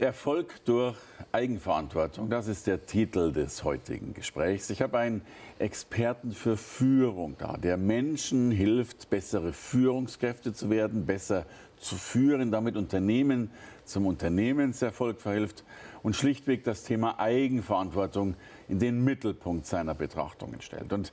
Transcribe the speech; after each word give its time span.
Erfolg 0.00 0.64
durch 0.64 0.96
Eigenverantwortung, 1.30 2.28
das 2.28 2.48
ist 2.48 2.66
der 2.66 2.84
Titel 2.84 3.32
des 3.32 3.62
heutigen 3.62 4.12
Gesprächs. 4.12 4.68
Ich 4.70 4.82
habe 4.82 4.98
einen 4.98 5.22
Experten 5.60 6.32
für 6.32 6.56
Führung 6.56 7.36
da, 7.38 7.56
der 7.56 7.76
Menschen 7.76 8.50
hilft, 8.50 9.08
bessere 9.08 9.52
Führungskräfte 9.52 10.52
zu 10.52 10.68
werden, 10.68 11.06
besser 11.06 11.46
zu 11.76 11.94
führen, 11.94 12.50
damit 12.50 12.76
Unternehmen 12.76 13.50
zum 13.84 14.06
Unternehmenserfolg 14.06 15.20
verhilft 15.20 15.62
und 16.02 16.16
schlichtweg 16.16 16.64
das 16.64 16.82
Thema 16.82 17.20
Eigenverantwortung 17.20 18.34
in 18.68 18.80
den 18.80 19.04
Mittelpunkt 19.04 19.64
seiner 19.64 19.94
Betrachtungen 19.94 20.60
stellt. 20.60 20.92
Und 20.92 21.12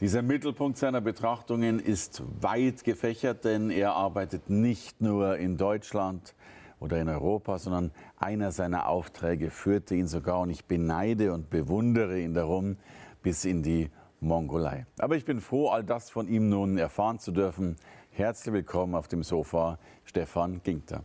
dieser 0.00 0.22
Mittelpunkt 0.22 0.78
seiner 0.78 1.02
Betrachtungen 1.02 1.80
ist 1.80 2.22
weit 2.40 2.82
gefächert, 2.84 3.44
denn 3.44 3.68
er 3.68 3.92
arbeitet 3.92 4.48
nicht 4.48 5.02
nur 5.02 5.36
in 5.36 5.58
Deutschland, 5.58 6.34
oder 6.82 7.00
in 7.00 7.08
Europa, 7.08 7.58
sondern 7.58 7.92
einer 8.22 8.52
seiner 8.52 8.88
Aufträge 8.88 9.50
führte 9.50 9.94
ihn 9.94 10.06
sogar, 10.06 10.40
und 10.40 10.50
ich 10.50 10.64
beneide 10.64 11.32
und 11.32 11.50
bewundere 11.50 12.18
ihn 12.20 12.34
darum, 12.34 12.76
bis 13.22 13.44
in 13.44 13.62
die 13.62 13.90
Mongolei. 14.20 14.86
Aber 14.98 15.16
ich 15.16 15.24
bin 15.24 15.40
froh, 15.40 15.68
all 15.68 15.82
das 15.82 16.10
von 16.10 16.28
ihm 16.28 16.48
nun 16.48 16.78
erfahren 16.78 17.18
zu 17.18 17.32
dürfen. 17.32 17.76
Herzlich 18.10 18.52
willkommen 18.52 18.94
auf 18.94 19.08
dem 19.08 19.22
Sofa, 19.22 19.78
Stefan 20.04 20.62
Ginkter. 20.62 21.02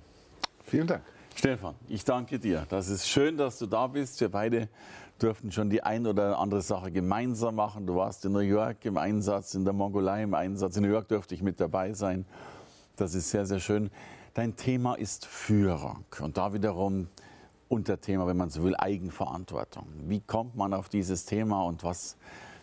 Vielen 0.63 0.87
Dank. 0.87 1.03
Stefan, 1.35 1.75
ich 1.87 2.03
danke 2.03 2.39
dir. 2.39 2.65
Das 2.69 2.89
ist 2.89 3.07
schön, 3.07 3.37
dass 3.37 3.59
du 3.59 3.67
da 3.67 3.87
bist. 3.87 4.19
Wir 4.21 4.29
beide 4.29 4.69
durften 5.19 5.51
schon 5.51 5.69
die 5.69 5.83
ein 5.83 6.05
oder 6.05 6.37
andere 6.39 6.61
Sache 6.61 6.91
gemeinsam 6.91 7.55
machen. 7.55 7.85
Du 7.87 7.95
warst 7.95 8.25
in 8.25 8.31
New 8.31 8.39
York 8.39 8.85
im 8.85 8.97
Einsatz, 8.97 9.53
in 9.55 9.63
der 9.63 9.73
Mongolei 9.73 10.23
im 10.23 10.33
Einsatz. 10.33 10.77
In 10.77 10.83
New 10.83 10.89
York 10.89 11.07
durfte 11.07 11.35
ich 11.35 11.41
mit 11.41 11.59
dabei 11.59 11.93
sein. 11.93 12.25
Das 12.95 13.13
ist 13.13 13.29
sehr, 13.29 13.45
sehr 13.45 13.59
schön. 13.59 13.89
Dein 14.37 14.55
Thema 14.55 14.93
ist 14.93 15.25
Führung 15.25 16.05
und 16.19 16.37
da 16.37 16.53
wiederum 16.53 17.07
Unterthema, 17.69 18.27
wenn 18.27 18.37
man 18.37 18.51
so 18.51 18.63
will, 18.63 18.75
Eigenverantwortung. 18.75 19.87
Wie 20.05 20.19
kommt 20.19 20.55
man 20.55 20.75
auf 20.75 20.89
dieses 20.89 21.25
Thema 21.25 21.63
und 21.63 21.83
was 21.83 22.17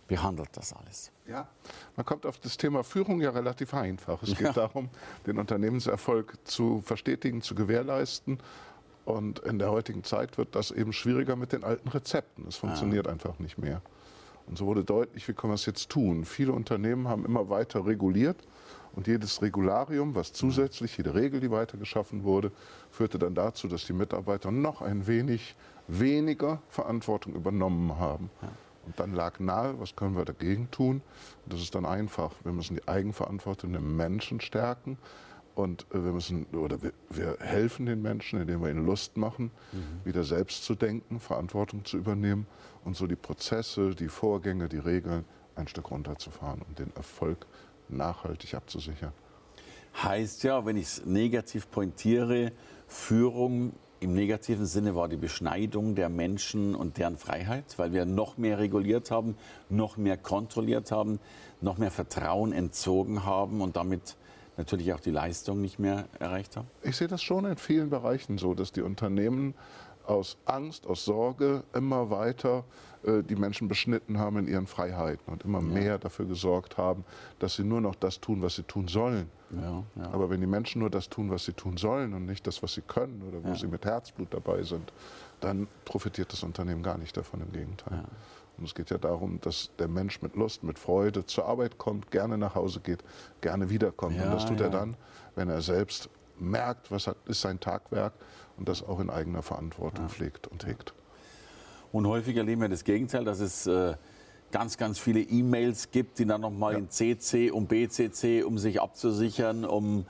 behandelt 0.07 0.47
das 0.53 0.71
alles? 0.71 1.11
Ja, 1.27 1.49
man 1.97 2.05
kommt 2.05 2.25
auf 2.25 2.37
das 2.39 2.55
Thema 2.55 2.85
Führung 2.85 3.19
ja 3.19 3.31
relativ 3.31 3.73
einfach. 3.73 4.23
Es 4.23 4.29
geht 4.29 4.47
ja. 4.47 4.53
darum, 4.53 4.87
den 5.27 5.37
Unternehmenserfolg 5.37 6.37
zu 6.45 6.79
verstetigen, 6.79 7.41
zu 7.41 7.55
gewährleisten. 7.55 8.39
Und 9.03 9.39
in 9.39 9.59
der 9.59 9.69
heutigen 9.69 10.05
Zeit 10.05 10.37
wird 10.37 10.55
das 10.55 10.71
eben 10.71 10.93
schwieriger 10.93 11.35
mit 11.35 11.51
den 11.51 11.65
alten 11.65 11.89
Rezepten. 11.89 12.47
Es 12.47 12.55
funktioniert 12.55 13.07
ja. 13.07 13.11
einfach 13.11 13.37
nicht 13.39 13.57
mehr. 13.57 13.81
Und 14.47 14.57
so 14.57 14.65
wurde 14.65 14.85
deutlich, 14.85 15.27
wie 15.27 15.33
können 15.33 15.51
wir 15.51 15.55
es 15.55 15.65
jetzt 15.65 15.89
tun. 15.89 16.23
Viele 16.23 16.53
Unternehmen 16.53 17.09
haben 17.09 17.25
immer 17.25 17.49
weiter 17.49 17.85
reguliert 17.85 18.37
und 18.95 19.07
jedes 19.07 19.41
Regularium, 19.41 20.15
was 20.15 20.31
zusätzlich, 20.31 20.97
jede 20.97 21.13
Regel, 21.13 21.41
die 21.41 21.51
weiter 21.51 21.77
geschaffen 21.77 22.23
wurde, 22.23 22.51
führte 22.89 23.19
dann 23.19 23.35
dazu, 23.35 23.67
dass 23.67 23.85
die 23.85 23.93
Mitarbeiter 23.93 24.51
noch 24.51 24.81
ein 24.81 25.05
wenig 25.07 25.55
weniger 25.87 26.61
Verantwortung 26.69 27.35
übernommen 27.35 27.97
haben. 27.99 28.29
Und 28.85 28.99
dann 28.99 29.13
lag 29.13 29.39
nahe, 29.39 29.79
was 29.79 29.95
können 29.95 30.15
wir 30.15 30.25
dagegen 30.25 30.69
tun? 30.71 31.01
Und 31.43 31.53
das 31.53 31.61
ist 31.61 31.75
dann 31.75 31.85
einfach. 31.85 32.31
Wir 32.43 32.51
müssen 32.51 32.75
die 32.75 32.87
Eigenverantwortung 32.87 33.71
der 33.71 33.81
Menschen 33.81 34.39
stärken. 34.39 34.97
Und 35.55 35.85
äh, 35.91 36.03
wir 36.03 36.11
müssen, 36.11 36.45
oder 36.47 36.81
wir, 36.83 36.91
wir 37.09 37.37
helfen 37.39 37.85
den 37.85 38.01
Menschen, 38.01 38.41
indem 38.41 38.61
wir 38.61 38.69
ihnen 38.69 38.85
Lust 38.85 39.17
machen, 39.17 39.51
mhm. 39.71 40.05
wieder 40.05 40.23
selbst 40.23 40.65
zu 40.65 40.75
denken, 40.75 41.19
Verantwortung 41.19 41.85
zu 41.85 41.97
übernehmen 41.97 42.45
und 42.83 42.95
so 42.95 43.07
die 43.07 43.15
Prozesse, 43.15 43.95
die 43.95 44.09
Vorgänge, 44.09 44.67
die 44.67 44.77
Regeln 44.77 45.23
ein 45.55 45.67
Stück 45.67 45.91
runterzufahren 45.91 46.61
und 46.61 46.77
den 46.77 46.93
Erfolg 46.95 47.47
nachhaltig 47.89 48.53
abzusichern. 48.53 49.11
Heißt 50.03 50.43
ja, 50.43 50.65
wenn 50.65 50.77
ich 50.77 50.85
es 50.85 51.05
negativ 51.05 51.71
pointiere, 51.71 52.51
Führung 52.87 53.73
im 54.01 54.13
negativen 54.13 54.65
Sinne 54.65 54.93
war 54.93 55.07
die 55.07 55.17
Beschneidung 55.17 55.95
der 55.95 56.09
Menschen 56.09 56.75
und 56.75 56.97
deren 56.97 57.17
Freiheit, 57.17 57.63
weil 57.77 57.93
wir 57.93 58.05
noch 58.05 58.37
mehr 58.37 58.59
reguliert 58.59 59.09
haben, 59.09 59.37
noch 59.69 59.97
mehr 59.97 60.17
kontrolliert 60.17 60.91
haben, 60.91 61.19
noch 61.61 61.77
mehr 61.77 61.91
Vertrauen 61.91 62.51
entzogen 62.51 63.25
haben 63.25 63.61
und 63.61 63.77
damit 63.77 64.17
natürlich 64.57 64.93
auch 64.93 64.99
die 64.99 65.11
Leistung 65.11 65.61
nicht 65.61 65.79
mehr 65.79 66.05
erreicht 66.19 66.57
haben? 66.57 66.67
Ich 66.83 66.97
sehe 66.97 67.07
das 67.07 67.23
schon 67.23 67.45
in 67.45 67.57
vielen 67.57 67.89
Bereichen 67.89 68.37
so, 68.37 68.53
dass 68.53 68.71
die 68.71 68.81
Unternehmen 68.81 69.55
aus 70.05 70.37
Angst, 70.45 70.85
aus 70.85 71.05
Sorge 71.05 71.63
immer 71.73 72.09
weiter 72.09 72.63
äh, 73.05 73.23
die 73.23 73.35
Menschen 73.35 73.67
beschnitten 73.67 74.17
haben 74.17 74.37
in 74.37 74.47
ihren 74.47 74.67
Freiheiten 74.67 75.31
und 75.31 75.43
immer 75.43 75.59
ja. 75.59 75.65
mehr 75.65 75.97
dafür 75.97 76.25
gesorgt 76.25 76.77
haben, 76.77 77.05
dass 77.39 77.55
sie 77.55 77.63
nur 77.63 77.81
noch 77.81 77.95
das 77.95 78.19
tun, 78.19 78.41
was 78.41 78.55
sie 78.55 78.63
tun 78.63 78.87
sollen. 78.87 79.29
Ja, 79.51 79.83
ja. 79.95 80.11
Aber 80.11 80.29
wenn 80.29 80.41
die 80.41 80.47
Menschen 80.47 80.79
nur 80.79 80.89
das 80.89 81.09
tun, 81.09 81.29
was 81.29 81.45
sie 81.45 81.53
tun 81.53 81.77
sollen 81.77 82.13
und 82.13 82.25
nicht 82.25 82.45
das, 82.47 82.63
was 82.63 82.73
sie 82.73 82.81
können 82.81 83.21
oder 83.27 83.43
wo 83.43 83.55
sie 83.55 83.67
mit 83.67 83.85
Herzblut 83.85 84.33
dabei 84.33 84.63
sind, 84.63 84.91
dann 85.39 85.67
profitiert 85.85 86.31
das 86.31 86.43
Unternehmen 86.43 86.81
gar 86.81 86.97
nicht 86.97 87.15
davon, 87.15 87.41
im 87.41 87.51
Gegenteil. 87.51 88.03
Und 88.57 88.65
es 88.65 88.73
geht 88.73 88.89
ja 88.89 88.97
darum, 88.97 89.39
dass 89.41 89.69
der 89.77 89.87
Mensch 89.87 90.21
mit 90.21 90.35
Lust, 90.35 90.63
mit 90.63 90.79
Freude 90.79 91.25
zur 91.25 91.45
Arbeit 91.45 91.77
kommt, 91.77 92.09
gerne 92.09 92.37
nach 92.37 92.55
Hause 92.55 92.79
geht, 92.79 93.03
gerne 93.41 93.69
wiederkommt. 93.69 94.19
und 94.19 94.31
das 94.31 94.45
tut 94.45 94.61
er 94.61 94.69
dann, 94.69 94.95
wenn 95.35 95.49
er 95.49 95.61
selbst 95.61 96.09
merkt, 96.39 96.89
was 96.91 97.09
ist 97.25 97.41
sein 97.41 97.59
Tagwerk 97.59 98.13
und 98.57 98.67
das 98.67 98.83
auch 98.83 98.99
in 98.99 99.09
eigener 99.09 99.41
Verantwortung 99.41 100.09
pflegt 100.09 100.47
und 100.47 100.65
hegt. 100.65 100.93
Und 101.91 102.07
häufig 102.07 102.35
erleben 102.35 102.61
wir 102.61 102.69
das 102.69 102.83
Gegenteil, 102.83 103.23
dass 103.25 103.39
es 103.39 103.67
äh, 103.67 103.95
ganz, 104.51 104.77
ganz 104.77 104.99
viele 104.99 105.21
E-Mails 105.21 105.91
gibt, 105.91 106.19
die 106.19 106.25
dann 106.25 106.41
nochmal 106.41 106.73
ja. 106.73 106.79
in 106.79 106.89
CC 106.89 107.51
und 107.51 107.67
BCC, 107.67 108.43
um 108.43 108.57
sich 108.57 108.81
abzusichern, 108.81 109.65
um, 109.65 110.05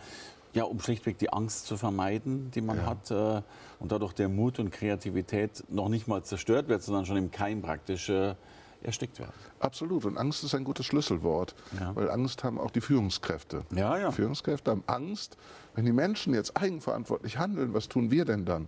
ja, 0.53 0.63
um 0.63 0.79
schlichtweg 0.79 1.17
die 1.17 1.31
Angst 1.31 1.65
zu 1.65 1.77
vermeiden, 1.77 2.51
die 2.51 2.61
man 2.61 2.77
ja. 2.77 2.85
hat. 2.85 3.11
Äh, 3.11 3.41
und 3.79 3.91
dadurch 3.91 4.13
der 4.13 4.29
Mut 4.29 4.59
und 4.59 4.71
Kreativität 4.71 5.63
noch 5.69 5.89
nicht 5.89 6.07
mal 6.07 6.23
zerstört 6.23 6.67
wird, 6.67 6.81
sondern 6.81 7.05
schon 7.05 7.17
im 7.17 7.31
Keim 7.31 7.61
praktisch 7.61 8.09
äh, 8.09 8.35
erstickt 8.85 9.19
werden. 9.19 9.33
Absolut. 9.59 10.05
Und 10.05 10.17
Angst 10.17 10.43
ist 10.43 10.55
ein 10.55 10.63
gutes 10.63 10.85
Schlüsselwort, 10.85 11.55
ja. 11.79 11.95
weil 11.95 12.09
Angst 12.09 12.43
haben 12.43 12.59
auch 12.59 12.71
die 12.71 12.81
Führungskräfte. 12.81 13.63
Ja, 13.75 13.97
ja. 13.97 14.11
Führungskräfte 14.11 14.71
haben 14.71 14.83
Angst. 14.87 15.37
Wenn 15.73 15.85
die 15.85 15.91
Menschen 15.91 16.33
jetzt 16.33 16.55
eigenverantwortlich 16.55 17.37
handeln, 17.37 17.73
was 17.73 17.89
tun 17.89 18.11
wir 18.11 18.25
denn 18.25 18.45
dann? 18.45 18.67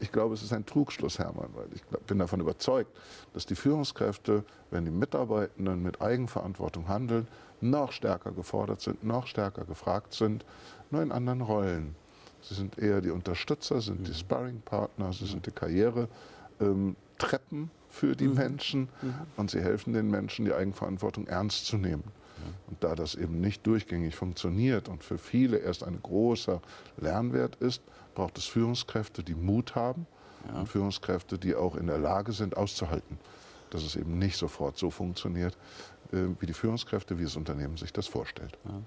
Ich 0.00 0.12
glaube, 0.12 0.34
es 0.34 0.42
ist 0.42 0.52
ein 0.52 0.66
Trugschluss, 0.66 1.18
Hermann, 1.18 1.48
weil 1.54 1.66
ich 1.74 1.82
bin 2.06 2.18
davon 2.18 2.40
überzeugt, 2.40 2.90
dass 3.32 3.46
die 3.46 3.54
Führungskräfte, 3.54 4.44
wenn 4.70 4.84
die 4.84 4.90
Mitarbeitenden 4.90 5.82
mit 5.82 6.00
Eigenverantwortung 6.00 6.88
handeln, 6.88 7.28
noch 7.60 7.92
stärker 7.92 8.32
gefordert 8.32 8.80
sind, 8.80 9.04
noch 9.04 9.26
stärker 9.26 9.64
gefragt 9.64 10.12
sind, 10.12 10.44
nur 10.90 11.02
in 11.02 11.12
anderen 11.12 11.40
Rollen. 11.40 11.96
Sie 12.42 12.54
sind 12.54 12.78
eher 12.78 13.00
die 13.00 13.10
Unterstützer, 13.10 13.80
sind 13.80 14.06
die 14.06 14.10
mhm. 14.10 14.16
Sparringpartner, 14.16 15.12
sie 15.12 15.26
sind 15.26 15.46
die 15.46 15.50
Karrieretreppen 15.50 16.08
ähm, 16.60 17.70
für 17.88 18.14
die 18.14 18.28
mhm. 18.28 18.34
Menschen 18.34 18.80
mhm. 19.00 19.14
und 19.36 19.50
sie 19.50 19.60
helfen 19.60 19.94
den 19.94 20.10
Menschen, 20.10 20.44
die 20.44 20.52
Eigenverantwortung 20.52 21.26
ernst 21.26 21.66
zu 21.66 21.78
nehmen. 21.78 22.04
Und 22.68 22.82
da 22.82 22.94
das 22.94 23.14
eben 23.14 23.40
nicht 23.40 23.66
durchgängig 23.66 24.14
funktioniert 24.14 24.88
und 24.88 25.02
für 25.02 25.18
viele 25.18 25.58
erst 25.58 25.84
ein 25.84 25.98
großer 26.02 26.60
Lernwert 26.96 27.56
ist, 27.56 27.82
braucht 28.14 28.38
es 28.38 28.44
Führungskräfte, 28.44 29.22
die 29.22 29.34
Mut 29.34 29.74
haben 29.74 30.06
ja. 30.48 30.60
und 30.60 30.68
Führungskräfte, 30.68 31.38
die 31.38 31.54
auch 31.54 31.76
in 31.76 31.86
der 31.86 31.98
Lage 31.98 32.32
sind, 32.32 32.56
auszuhalten, 32.56 33.18
dass 33.70 33.82
es 33.82 33.96
eben 33.96 34.18
nicht 34.18 34.36
sofort 34.36 34.78
so 34.78 34.90
funktioniert, 34.90 35.56
äh, 36.12 36.26
wie 36.40 36.46
die 36.46 36.54
Führungskräfte, 36.54 37.18
wie 37.18 37.24
das 37.24 37.36
Unternehmen 37.36 37.76
sich 37.76 37.92
das 37.92 38.06
vorstellt. 38.06 38.56
Ja. 38.64 38.80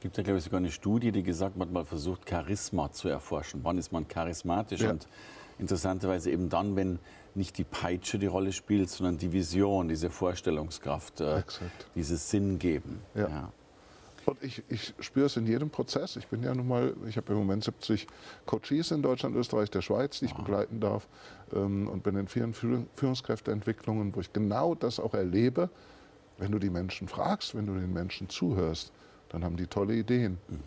Gibt 0.00 0.16
ja, 0.16 0.22
glaube 0.22 0.38
ich, 0.38 0.44
sogar 0.44 0.58
eine 0.58 0.70
Studie, 0.70 1.10
die 1.10 1.22
gesagt 1.22 1.58
hat, 1.58 1.70
man 1.70 1.84
versucht, 1.84 2.28
Charisma 2.28 2.92
zu 2.92 3.08
erforschen. 3.08 3.60
Wann 3.64 3.78
ist 3.78 3.90
man 3.90 4.06
charismatisch? 4.06 4.80
Ja. 4.80 4.90
Und 4.90 5.08
interessanterweise 5.58 6.30
eben 6.30 6.48
dann, 6.48 6.76
wenn 6.76 6.98
nicht 7.34 7.58
die 7.58 7.64
Peitsche 7.64 8.18
die 8.18 8.26
Rolle 8.26 8.52
spielt, 8.52 8.90
sondern 8.90 9.18
die 9.18 9.32
Vision, 9.32 9.88
diese 9.88 10.10
Vorstellungskraft, 10.10 11.20
äh, 11.20 11.42
dieses 11.94 12.30
Sinn 12.30 12.58
geben. 12.58 13.00
Ja. 13.14 13.28
ja. 13.28 13.52
Und 14.28 14.42
ich, 14.42 14.62
ich 14.68 14.92
spüre 15.00 15.26
es 15.26 15.36
in 15.38 15.46
jedem 15.46 15.70
Prozess. 15.70 16.16
Ich 16.16 16.28
bin 16.28 16.42
ja 16.42 16.54
nun 16.54 16.68
mal, 16.68 16.94
ich 17.08 17.16
habe 17.16 17.32
im 17.32 17.38
Moment 17.38 17.64
70 17.64 18.06
Coaches 18.44 18.90
in 18.90 19.00
Deutschland, 19.00 19.34
Österreich, 19.34 19.70
der 19.70 19.80
Schweiz, 19.80 20.18
die 20.18 20.26
ich 20.26 20.32
wow. 20.32 20.40
begleiten 20.40 20.80
darf 20.80 21.08
ähm, 21.54 21.88
und 21.88 22.02
bin 22.02 22.14
in 22.14 22.28
vielen 22.28 22.52
Führungskräfteentwicklungen, 22.52 24.14
wo 24.14 24.20
ich 24.20 24.32
genau 24.32 24.74
das 24.74 25.00
auch 25.00 25.14
erlebe. 25.14 25.70
Wenn 26.36 26.52
du 26.52 26.58
die 26.58 26.68
Menschen 26.68 27.08
fragst, 27.08 27.54
wenn 27.54 27.66
du 27.66 27.74
den 27.74 27.92
Menschen 27.92 28.28
zuhörst, 28.28 28.92
dann 29.30 29.44
haben 29.44 29.56
die 29.56 29.66
tolle 29.66 29.94
Ideen, 29.94 30.38
mhm. 30.48 30.60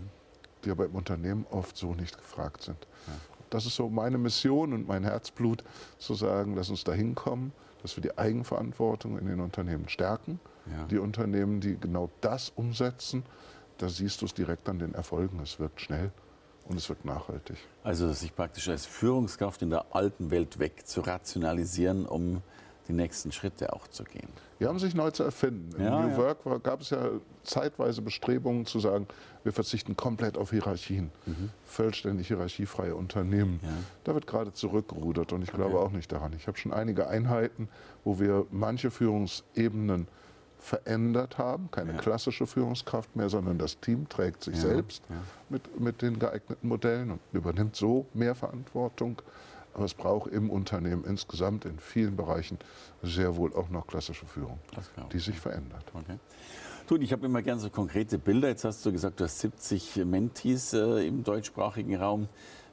die 0.64 0.72
aber 0.72 0.86
im 0.86 0.96
Unternehmen 0.96 1.46
oft 1.50 1.78
so 1.78 1.94
nicht 1.94 2.18
gefragt 2.18 2.64
sind. 2.64 2.78
Ja. 3.08 3.14
Das 3.50 3.66
ist 3.66 3.76
so 3.76 3.90
meine 3.90 4.18
Mission 4.18 4.74
und 4.74 4.88
mein 4.88 5.04
Herzblut, 5.04 5.64
zu 5.98 6.14
sagen, 6.14 6.56
lass 6.56 6.70
uns 6.70 6.84
da 6.84 6.94
hinkommen, 6.94 7.52
dass 7.82 7.98
wir 7.98 8.02
die 8.02 8.18
Eigenverantwortung 8.18 9.18
in 9.18 9.26
den 9.26 9.40
Unternehmen 9.40 9.90
stärken 9.90 10.40
Ja. 10.68 10.86
Die 10.86 11.00
Unternehmen, 11.00 11.60
die 11.60 11.78
genau 11.78 12.10
das 12.22 12.52
umsetzen, 12.56 13.24
da 13.78 13.90
siehst 13.90 14.22
du 14.22 14.26
es 14.26 14.34
direkt 14.34 14.70
an 14.70 14.80
den 14.80 14.94
Erfolgen. 14.94 15.40
Es 15.40 15.60
wirkt 15.60 15.82
schnell 15.82 16.12
und 16.66 16.78
es 16.78 16.88
wird 16.88 17.04
nachhaltig. 17.04 17.58
Also 17.84 18.12
sich 18.14 18.36
praktisch 18.36 18.70
als 18.70 18.86
Führungskraft 18.86 19.62
in 19.64 19.72
der 19.72 19.96
alten 19.96 20.30
Welt 20.30 20.60
weg 20.60 20.86
zu 20.86 21.02
rationalisieren, 21.02 22.06
um 22.06 22.42
die 22.88 22.94
nächsten 22.94 23.32
Schritte 23.32 23.74
auch 23.74 23.88
zu 23.88 24.04
gehen. 24.04 24.30
Die 24.62 24.68
haben 24.68 24.78
sich 24.78 24.94
neu 24.94 25.10
zu 25.10 25.24
erfinden. 25.24 25.76
In 25.76 25.86
ja, 25.86 26.02
New 26.02 26.10
ja. 26.10 26.18
Work 26.18 26.46
war, 26.46 26.60
gab 26.60 26.82
es 26.82 26.92
ja 26.92 27.10
zeitweise 27.42 28.04
Bestrebungen 28.04 28.68
zu 28.68 28.80
sagen, 28.80 29.08
wir 29.44 29.54
verzichten 29.54 29.98
komplett 29.98 30.38
auf 30.38 30.52
Hierarchien, 30.52 31.10
mhm. 31.26 31.50
vollständig 31.66 32.28
hierarchiefreie 32.28 32.96
Unternehmen. 32.96 33.60
Ja. 33.64 33.70
Da 34.04 34.14
wird 34.14 34.28
gerade 34.28 34.54
zurückgerudert 34.54 35.34
und 35.34 35.42
ich 35.42 35.52
glaube 35.52 35.78
okay. 35.78 35.86
auch 35.88 35.92
nicht 35.92 36.12
daran. 36.12 36.34
Ich 36.38 36.46
habe 36.46 36.60
schon 36.60 36.72
einige 36.74 37.08
Einheiten, 37.08 37.70
wo 38.04 38.20
wir 38.20 38.46
manche 38.52 38.92
Führungsebenen 38.92 40.08
verändert 40.60 41.40
haben. 41.40 41.72
Keine 41.72 41.96
klassische 41.96 42.46
Führungskraft 42.46 43.16
mehr, 43.16 43.30
sondern 43.30 43.58
das 43.58 43.80
Team 43.80 44.08
trägt 44.10 44.44
sich 44.44 44.58
selbst. 44.58 45.02
Mit, 45.50 45.80
mit 45.80 46.04
den 46.04 46.20
geeigneten 46.20 46.68
Modellen 46.68 47.10
und 47.10 47.20
übernimmt 47.34 47.76
so 47.76 48.06
mehr 48.14 48.36
Verantwortung. 48.36 49.24
Aber 49.74 49.86
es 49.86 49.94
braucht 49.94 50.32
im 50.32 50.50
Unternehmen 50.50 51.04
insgesamt 51.06 51.66
in 51.66 51.80
vielen 51.80 52.16
Bereichen 52.16 52.58
sehr 53.02 53.36
wohl 53.36 53.54
auch 53.54 53.70
noch 53.70 53.88
klassische 53.88 54.26
Führung, 54.26 54.60
die 55.14 55.20
sich 55.20 55.40
verändert. 55.40 55.86
Okay. 55.94 56.18
Du, 56.88 56.98
ich 56.98 57.14
habe 57.14 57.26
immer 57.26 57.42
gerne 57.42 57.62
so 57.62 57.70
konkrete 57.70 58.18
Bilder. 58.18 58.50
Jetzt 58.50 58.66
hast 58.66 58.86
du 58.86 58.92
gesagt, 58.92 59.20
du 59.20 59.24
hast 59.24 59.40
70 59.40 60.04
Mentees 60.06 60.74
äh, 60.74 61.08
im 61.08 61.24
deutschsprachigen 61.24 61.96
Raum. 61.96 62.28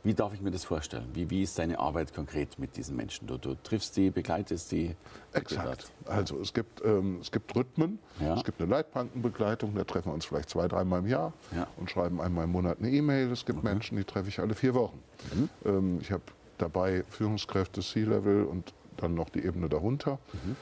Wie 0.04 0.14
darf 0.14 0.32
ich 0.32 0.40
mir 0.40 0.50
das 0.50 0.64
vorstellen? 0.64 1.08
Wie, 1.12 1.28
wie 1.28 1.42
ist 1.42 1.58
deine 1.58 1.78
Arbeit 1.78 2.14
konkret 2.14 2.58
mit 2.58 2.76
diesen 2.76 2.96
Menschen? 2.96 3.26
Du, 3.26 3.36
du 3.36 3.54
triffst 3.56 3.96
die, 3.96 4.10
begleitest 4.10 4.72
die? 4.72 4.94
Exakt. 5.32 5.90
Also 6.04 6.40
es 6.40 6.54
gibt, 6.54 6.84
ähm, 6.84 7.18
es 7.20 7.30
gibt 7.30 7.54
Rhythmen, 7.54 7.98
ja. 8.20 8.34
es 8.34 8.44
gibt 8.44 8.60
eine 8.60 8.70
Leitbankenbegleitung, 8.70 9.74
da 9.74 9.84
treffen 9.84 10.08
wir 10.08 10.14
uns 10.14 10.24
vielleicht 10.24 10.50
zwei, 10.50 10.66
dreimal 10.66 11.00
im 11.00 11.06
Jahr 11.06 11.32
ja. 11.54 11.66
und 11.76 11.90
schreiben 11.90 12.20
einmal 12.20 12.44
im 12.44 12.52
Monat 12.52 12.78
eine 12.78 12.90
E-Mail. 12.90 13.30
Es 13.30 13.44
gibt 13.44 13.58
okay. 13.58 13.68
Menschen, 13.68 13.98
die 13.98 14.04
treffe 14.04 14.28
ich 14.28 14.38
alle 14.38 14.54
vier 14.54 14.74
Wochen. 14.74 15.02
Mhm. 15.34 15.48
Ähm, 15.64 15.98
ich 16.00 16.12
habe 16.12 16.22
dabei 16.58 17.04
Führungskräfte 17.08 17.80
C-Level 17.80 18.44
und 18.44 18.74
dann 18.96 19.14
noch 19.14 19.28
die 19.30 19.44
Ebene 19.44 19.68
darunter. 19.68 20.18
Mhm. 20.32 20.56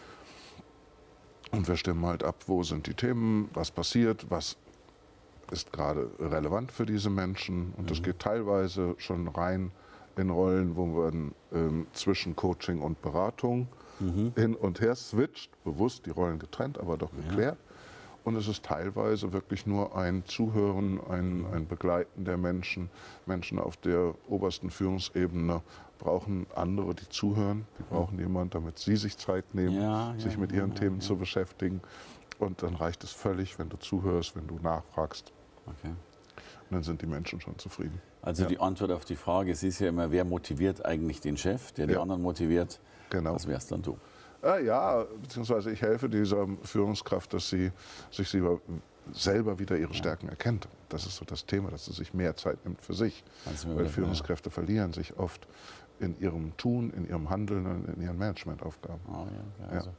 Und 1.53 1.69
wir 1.69 1.77
stimmen 1.77 2.05
halt 2.05 2.23
ab, 2.23 2.37
wo 2.47 2.63
sind 2.63 2.87
die 2.87 2.95
Themen, 2.95 3.49
was 3.55 3.71
passiert, 3.71 4.27
was 4.31 4.57
ist 5.51 5.73
gerade 5.73 6.11
relevant 6.19 6.73
für 6.73 6.87
diese 6.87 7.09
Menschen. 7.09 7.73
Und 7.77 7.91
das 7.91 8.01
mhm. 8.01 8.05
geht 8.05 8.19
teilweise 8.19 8.95
schon 8.99 9.29
rein 9.29 9.71
in 10.17 10.31
Rollen, 10.31 10.77
wo 10.77 10.87
man 10.87 11.35
ähm, 11.53 11.87
zwischen 11.93 12.35
Coaching 12.35 12.81
und 12.81 13.01
Beratung 13.03 13.69
mhm. 14.01 14.33
hin 14.35 14.55
und 14.55 14.81
her 14.81 14.95
switcht, 14.95 15.51
bewusst 15.65 16.07
die 16.07 16.11
Rollen 16.11 16.39
getrennt, 16.39 16.79
aber 16.79 16.97
doch 16.97 17.11
geklärt. 17.13 17.59
Ja. 17.59 17.66
Und 18.27 18.35
es 18.35 18.49
ist 18.49 18.65
teilweise 18.65 19.33
wirklich 19.33 19.67
nur 19.67 19.97
ein 19.97 20.25
Zuhören, 20.25 21.01
ein, 21.09 21.47
ein 21.53 21.69
Begleiten 21.69 22.25
der 22.25 22.37
Menschen. 22.37 22.91
Menschen 23.25 23.61
auf 23.61 23.77
der 23.77 24.17
obersten 24.29 24.69
Führungsebene 24.69 25.63
brauchen 26.01 26.49
andere, 26.53 26.97
die 26.97 27.09
zuhören. 27.09 27.69
Die 27.79 27.85
brauchen 27.85 28.19
jemanden, 28.19 28.51
damit 28.51 28.81
sie 28.81 28.97
sich 28.97 29.17
Zeit 29.17 29.55
nehmen, 29.55 29.81
ja, 29.81 30.13
sich 30.19 30.33
ja, 30.33 30.41
mit 30.41 30.51
ihren 30.51 30.75
Themen 30.75 31.01
zu 31.01 31.15
beschäftigen. 31.15 31.81
Und 32.41 32.65
dann 32.65 32.75
reicht 32.75 33.05
es 33.05 33.13
völlig, 33.13 33.61
wenn 33.61 33.69
du 33.69 33.77
zuhörst, 33.77 34.35
wenn 34.35 34.49
du 34.49 34.59
nachfragst. 34.59 35.33
Okay. 35.65 35.91
Und 35.91 36.73
dann 36.73 36.83
sind 36.83 37.03
die 37.03 37.07
Menschen 37.07 37.41
schon 37.41 37.57
zufrieden. 37.61 38.03
Also 38.23 38.43
ja. 38.43 38.49
die 38.49 38.59
Antwort 38.59 38.91
auf 38.91 39.05
die 39.05 39.15
Frage, 39.15 39.53
es 39.53 39.63
ist 39.63 39.79
ja 39.79 39.91
immer, 39.91 40.11
wer 40.11 40.25
motiviert 40.25 40.85
eigentlich 40.85 41.21
den 41.21 41.37
Chef, 41.37 41.71
der 41.71 41.87
die 41.87 41.93
ja. 41.93 42.03
anderen 42.03 42.23
motiviert? 42.23 42.81
Genau. 43.09 43.35
Das 43.35 43.47
wärst 43.47 43.71
dann 43.71 43.83
du. 43.83 43.97
Äh, 44.47 44.65
ja, 44.65 45.05
beziehungsweise 45.21 45.71
ich 45.71 45.83
helfe 45.83 46.09
dieser 46.09 46.47
Führungskraft, 46.63 47.33
dass 47.35 47.51
sie 47.51 47.73
sich 48.11 48.37
selber 49.13 49.59
wieder 49.59 49.77
ihre 49.77 49.95
Stärken 49.95 50.29
erkennt. 50.29 50.69
Das 50.89 51.07
ist 51.07 51.17
so 51.17 51.25
das 51.25 51.47
Thema, 51.47 51.71
dass 51.71 51.87
sie 51.87 51.93
sich 51.93 52.15
mehr 52.15 52.37
Zeit 52.37 52.65
nimmt 52.65 52.81
für 52.81 52.95
sich. 52.95 53.25
Weil 53.67 53.87
Führungskräfte 53.87 54.51
ja. 54.51 54.55
verlieren 54.55 54.93
sich 54.93 55.17
oft 55.19 55.47
in 55.99 56.19
ihrem 56.21 56.57
Tun, 56.57 56.91
in 56.91 57.09
ihrem 57.09 57.31
Handeln 57.31 57.67
und 57.67 57.89
in 57.89 58.03
ihren 58.03 58.19
Managementaufgaben. 58.19 59.01
Oh, 59.09 59.27
ja, 59.61 59.69
also. 59.69 59.91
Ja 59.91 59.95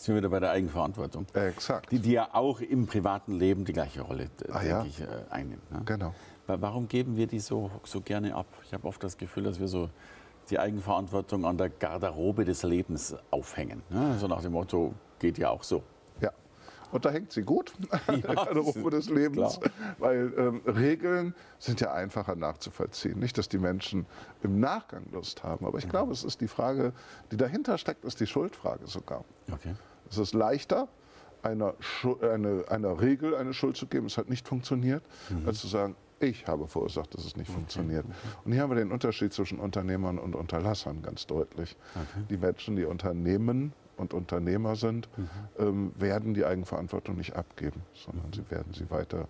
sind 0.00 0.14
wir 0.14 0.20
wieder 0.20 0.28
bei 0.28 0.40
der 0.40 0.50
Eigenverantwortung. 0.52 1.26
Exakt. 1.34 1.90
Die, 1.90 1.98
die 1.98 2.12
ja 2.12 2.28
auch 2.32 2.60
im 2.60 2.86
privaten 2.86 3.32
Leben 3.32 3.64
die 3.64 3.72
gleiche 3.72 4.00
Rolle, 4.00 4.30
ah, 4.50 4.60
denke 4.60 4.68
ja? 4.68 4.84
ich, 4.84 5.00
äh, 5.00 5.06
einnimmt. 5.30 5.70
Ne? 5.72 5.82
Genau. 5.84 6.14
Warum 6.46 6.88
geben 6.88 7.16
wir 7.16 7.26
die 7.26 7.40
so, 7.40 7.70
so 7.84 8.00
gerne 8.00 8.34
ab? 8.34 8.46
Ich 8.64 8.72
habe 8.72 8.86
oft 8.86 9.02
das 9.02 9.18
Gefühl, 9.18 9.42
dass 9.42 9.60
wir 9.60 9.68
so 9.68 9.90
die 10.50 10.58
Eigenverantwortung 10.58 11.44
an 11.44 11.58
der 11.58 11.68
Garderobe 11.68 12.44
des 12.44 12.62
Lebens 12.62 13.14
aufhängen. 13.30 13.82
Ne? 13.90 14.16
So 14.18 14.26
nach 14.26 14.42
dem 14.42 14.52
Motto, 14.52 14.94
geht 15.18 15.38
ja 15.38 15.50
auch 15.50 15.62
so. 15.62 15.82
Ja. 16.20 16.32
Und 16.90 17.04
da 17.04 17.10
hängt 17.10 17.32
sie 17.32 17.42
gut, 17.42 17.72
ja, 18.08 18.16
der 18.16 18.34
Garderobe 18.34 18.90
des 18.90 19.10
Lebens, 19.10 19.60
klar. 19.60 19.72
weil 19.98 20.32
ähm, 20.36 20.62
Regeln 20.66 21.34
sind 21.58 21.80
ja 21.80 21.92
einfacher 21.92 22.34
nachzuvollziehen. 22.34 23.18
Nicht, 23.18 23.36
dass 23.36 23.48
die 23.48 23.58
Menschen 23.58 24.06
im 24.42 24.60
Nachgang 24.60 25.04
Lust 25.12 25.42
haben, 25.42 25.66
aber 25.66 25.78
ich 25.78 25.86
mhm. 25.86 25.90
glaube, 25.90 26.12
es 26.12 26.24
ist 26.24 26.40
die 26.40 26.48
Frage, 26.48 26.92
die 27.30 27.36
dahinter 27.36 27.76
steckt, 27.78 28.04
ist 28.04 28.20
die 28.20 28.26
Schuldfrage 28.26 28.86
sogar. 28.86 29.24
Okay. 29.52 29.74
Es 30.10 30.18
ist 30.18 30.34
leichter, 30.34 30.88
einer, 31.42 31.74
eine, 32.20 32.64
einer 32.68 33.00
Regel 33.00 33.34
eine 33.34 33.52
Schuld 33.52 33.76
zu 33.76 33.86
geben, 33.86 34.06
es 34.06 34.18
hat 34.18 34.28
nicht 34.28 34.48
funktioniert, 34.48 35.02
mhm. 35.28 35.46
als 35.46 35.58
zu 35.58 35.68
sagen, 35.68 35.94
ich 36.20 36.46
habe 36.46 36.66
verursacht, 36.66 37.14
dass 37.14 37.24
es 37.24 37.36
nicht 37.36 37.48
okay. 37.48 37.58
funktioniert. 37.58 38.04
Und 38.44 38.52
hier 38.52 38.62
haben 38.62 38.70
wir 38.70 38.76
den 38.76 38.92
Unterschied 38.92 39.32
zwischen 39.32 39.58
Unternehmern 39.58 40.18
und 40.18 40.34
Unterlassern 40.34 41.02
ganz 41.02 41.26
deutlich. 41.26 41.76
Okay. 41.94 42.24
Die 42.30 42.36
Menschen, 42.36 42.76
die 42.76 42.84
Unternehmen 42.84 43.72
und 43.96 44.14
Unternehmer 44.14 44.76
sind, 44.76 45.08
mhm. 45.16 45.28
ähm, 45.58 45.92
werden 45.96 46.34
die 46.34 46.44
Eigenverantwortung 46.44 47.16
nicht 47.16 47.36
abgeben, 47.36 47.82
sondern 47.94 48.26
mhm. 48.26 48.32
sie 48.32 48.50
werden 48.50 48.72
sie 48.74 48.90
weiter 48.90 49.28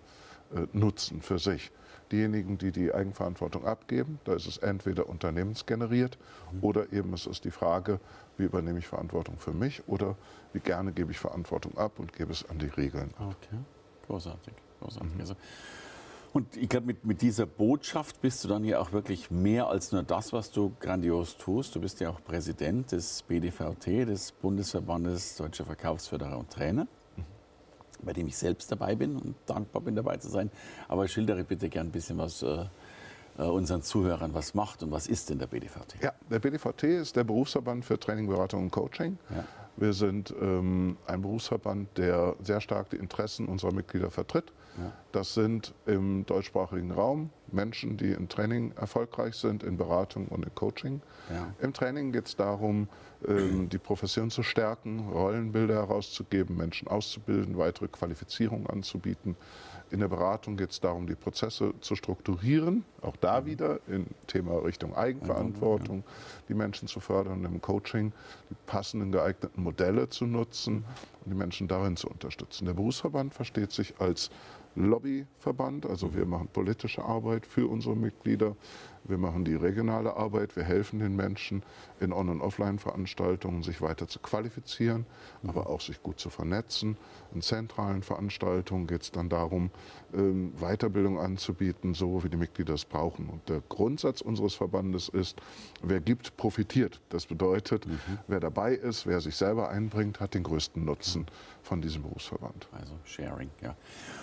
äh, 0.54 0.66
nutzen 0.72 1.20
für 1.20 1.38
sich. 1.38 1.70
Diejenigen, 2.10 2.56
die 2.56 2.72
die 2.72 2.94
Eigenverantwortung 2.94 3.66
abgeben, 3.66 4.18
da 4.24 4.34
ist 4.34 4.46
es 4.46 4.56
entweder 4.56 5.08
unternehmensgeneriert 5.08 6.16
mhm. 6.52 6.64
oder 6.64 6.92
eben 6.92 7.12
es 7.12 7.26
ist 7.26 7.44
die 7.44 7.50
Frage, 7.50 8.00
wie 8.38 8.44
übernehme 8.44 8.78
ich 8.78 8.86
Verantwortung 8.86 9.36
für 9.38 9.52
mich 9.52 9.86
oder 9.86 10.16
wie 10.52 10.60
gerne 10.60 10.92
gebe 10.92 11.10
ich 11.10 11.18
Verantwortung 11.18 11.76
ab 11.76 11.98
und 11.98 12.14
gebe 12.14 12.32
es 12.32 12.48
an 12.48 12.58
die 12.58 12.68
Regeln. 12.68 13.12
Okay, 13.18 13.58
großartig. 14.06 14.54
großartig. 14.80 15.14
Mhm. 15.14 15.20
Also, 15.20 15.36
und 16.32 16.56
ich 16.56 16.68
glaube, 16.68 16.86
mit, 16.86 17.04
mit 17.04 17.22
dieser 17.22 17.46
Botschaft 17.46 18.20
bist 18.20 18.44
du 18.44 18.48
dann 18.48 18.64
ja 18.64 18.78
auch 18.80 18.92
wirklich 18.92 19.30
mehr 19.30 19.68
als 19.68 19.92
nur 19.92 20.02
das, 20.02 20.32
was 20.32 20.50
du 20.50 20.72
grandios 20.80 21.36
tust. 21.36 21.74
Du 21.74 21.80
bist 21.80 22.00
ja 22.00 22.10
auch 22.10 22.22
Präsident 22.22 22.92
des 22.92 23.22
BDVT, 23.22 24.08
des 24.08 24.32
Bundesverbandes 24.32 25.36
Deutscher 25.36 25.64
Verkaufsförderer 25.64 26.38
und 26.38 26.50
Trainer 26.50 26.86
bei 28.02 28.12
dem 28.12 28.26
ich 28.26 28.36
selbst 28.36 28.70
dabei 28.70 28.94
bin 28.94 29.16
und 29.16 29.34
dankbar 29.46 29.82
bin, 29.82 29.96
dabei 29.96 30.16
zu 30.16 30.28
sein. 30.28 30.50
Aber 30.88 31.08
schildere 31.08 31.44
bitte 31.44 31.68
gern 31.68 31.88
ein 31.88 31.92
bisschen 31.92 32.18
was 32.18 32.42
äh, 32.42 32.64
äh 33.38 33.42
unseren 33.42 33.82
Zuhörern, 33.82 34.34
was 34.34 34.54
macht 34.54 34.82
und 34.82 34.90
was 34.90 35.06
ist 35.06 35.30
denn 35.30 35.38
der 35.38 35.46
BDVT? 35.46 35.96
Ja, 36.02 36.12
der 36.30 36.38
BDVT 36.38 36.84
ist 36.84 37.16
der 37.16 37.24
Berufsverband 37.24 37.84
für 37.84 37.98
Training, 37.98 38.26
Beratung 38.26 38.64
und 38.64 38.70
Coaching. 38.70 39.18
Ja. 39.30 39.44
Wir 39.76 39.92
sind 39.92 40.34
ähm, 40.40 40.96
ein 41.06 41.22
Berufsverband, 41.22 41.98
der 41.98 42.34
sehr 42.42 42.60
stark 42.60 42.90
die 42.90 42.96
Interessen 42.96 43.46
unserer 43.46 43.72
Mitglieder 43.72 44.10
vertritt. 44.10 44.52
Ja. 44.76 44.92
Das 45.12 45.34
sind 45.34 45.74
im 45.86 46.26
deutschsprachigen 46.26 46.90
Raum 46.90 47.30
Menschen, 47.52 47.96
die 47.96 48.10
im 48.10 48.28
Training 48.28 48.72
erfolgreich 48.72 49.34
sind, 49.34 49.62
in 49.62 49.76
Beratung 49.76 50.28
und 50.28 50.44
in 50.44 50.54
Coaching. 50.54 51.00
Ja. 51.30 51.54
Im 51.60 51.72
Training 51.72 52.12
geht 52.12 52.26
es 52.26 52.36
darum, 52.36 52.88
ähm, 53.26 53.68
die 53.68 53.78
Profession 53.78 54.30
zu 54.30 54.42
stärken, 54.42 55.08
Rollenbilder 55.08 55.74
herauszugeben, 55.74 56.56
Menschen 56.56 56.88
auszubilden, 56.88 57.56
weitere 57.56 57.88
Qualifizierung 57.88 58.66
anzubieten. 58.66 59.36
In 59.90 60.00
der 60.00 60.08
Beratung 60.08 60.56
geht 60.56 60.70
es 60.70 60.80
darum, 60.80 61.06
die 61.06 61.14
Prozesse 61.14 61.72
zu 61.80 61.96
strukturieren, 61.96 62.84
auch 63.00 63.16
da 63.16 63.40
mhm. 63.40 63.46
wieder 63.46 63.80
im 63.88 64.06
Thema 64.26 64.62
Richtung 64.62 64.94
Eigenverantwortung, 64.94 66.04
die 66.48 66.54
Menschen 66.54 66.86
zu 66.86 67.00
fördern, 67.00 67.44
im 67.44 67.60
Coaching 67.62 68.12
die 68.50 68.56
passenden 68.66 69.10
geeigneten 69.10 69.62
Modelle 69.62 70.08
zu 70.10 70.26
nutzen 70.26 70.84
und 71.24 71.32
die 71.32 71.36
Menschen 71.36 71.68
darin 71.68 71.96
zu 71.96 72.08
unterstützen. 72.08 72.66
Der 72.66 72.74
Berufsverband 72.74 73.32
versteht 73.32 73.72
sich 73.72 73.94
als 73.98 74.30
Lobbyverband, 74.74 75.86
also 75.86 76.14
wir 76.14 76.26
machen 76.26 76.48
politische 76.52 77.04
Arbeit 77.04 77.46
für 77.46 77.66
unsere 77.68 77.96
Mitglieder. 77.96 78.56
Wir 79.08 79.18
machen 79.18 79.44
die 79.44 79.54
regionale 79.54 80.16
Arbeit, 80.16 80.54
wir 80.56 80.64
helfen 80.64 80.98
den 80.98 81.16
Menschen 81.16 81.62
in 82.00 82.12
On- 82.12 82.28
und 82.28 82.40
Offline-Veranstaltungen, 82.40 83.62
sich 83.62 83.80
weiter 83.80 84.06
zu 84.06 84.18
qualifizieren, 84.18 85.06
mhm. 85.42 85.50
aber 85.50 85.68
auch 85.68 85.80
sich 85.80 86.02
gut 86.02 86.20
zu 86.20 86.30
vernetzen. 86.30 86.96
In 87.34 87.42
zentralen 87.42 88.02
Veranstaltungen 88.02 88.86
geht 88.86 89.02
es 89.02 89.10
dann 89.10 89.28
darum, 89.28 89.70
ähm, 90.14 90.52
Weiterbildung 90.58 91.18
anzubieten, 91.18 91.94
so 91.94 92.22
wie 92.24 92.28
die 92.28 92.36
Mitglieder 92.36 92.74
es 92.74 92.84
brauchen. 92.84 93.28
Und 93.28 93.48
der 93.48 93.62
Grundsatz 93.68 94.20
unseres 94.20 94.54
Verbandes 94.54 95.08
ist, 95.08 95.40
wer 95.82 96.00
gibt, 96.00 96.36
profitiert. 96.36 97.00
Das 97.08 97.26
bedeutet, 97.26 97.86
mhm. 97.86 97.98
wer 98.26 98.40
dabei 98.40 98.74
ist, 98.74 99.06
wer 99.06 99.20
sich 99.20 99.36
selber 99.36 99.68
einbringt, 99.70 100.20
hat 100.20 100.34
den 100.34 100.42
größten 100.42 100.84
Nutzen 100.84 101.26
von 101.62 101.82
diesem 101.82 102.02
Berufsverband. 102.02 102.68
Also 102.72 102.94
Sharing, 103.04 103.50
ja. 103.62 103.76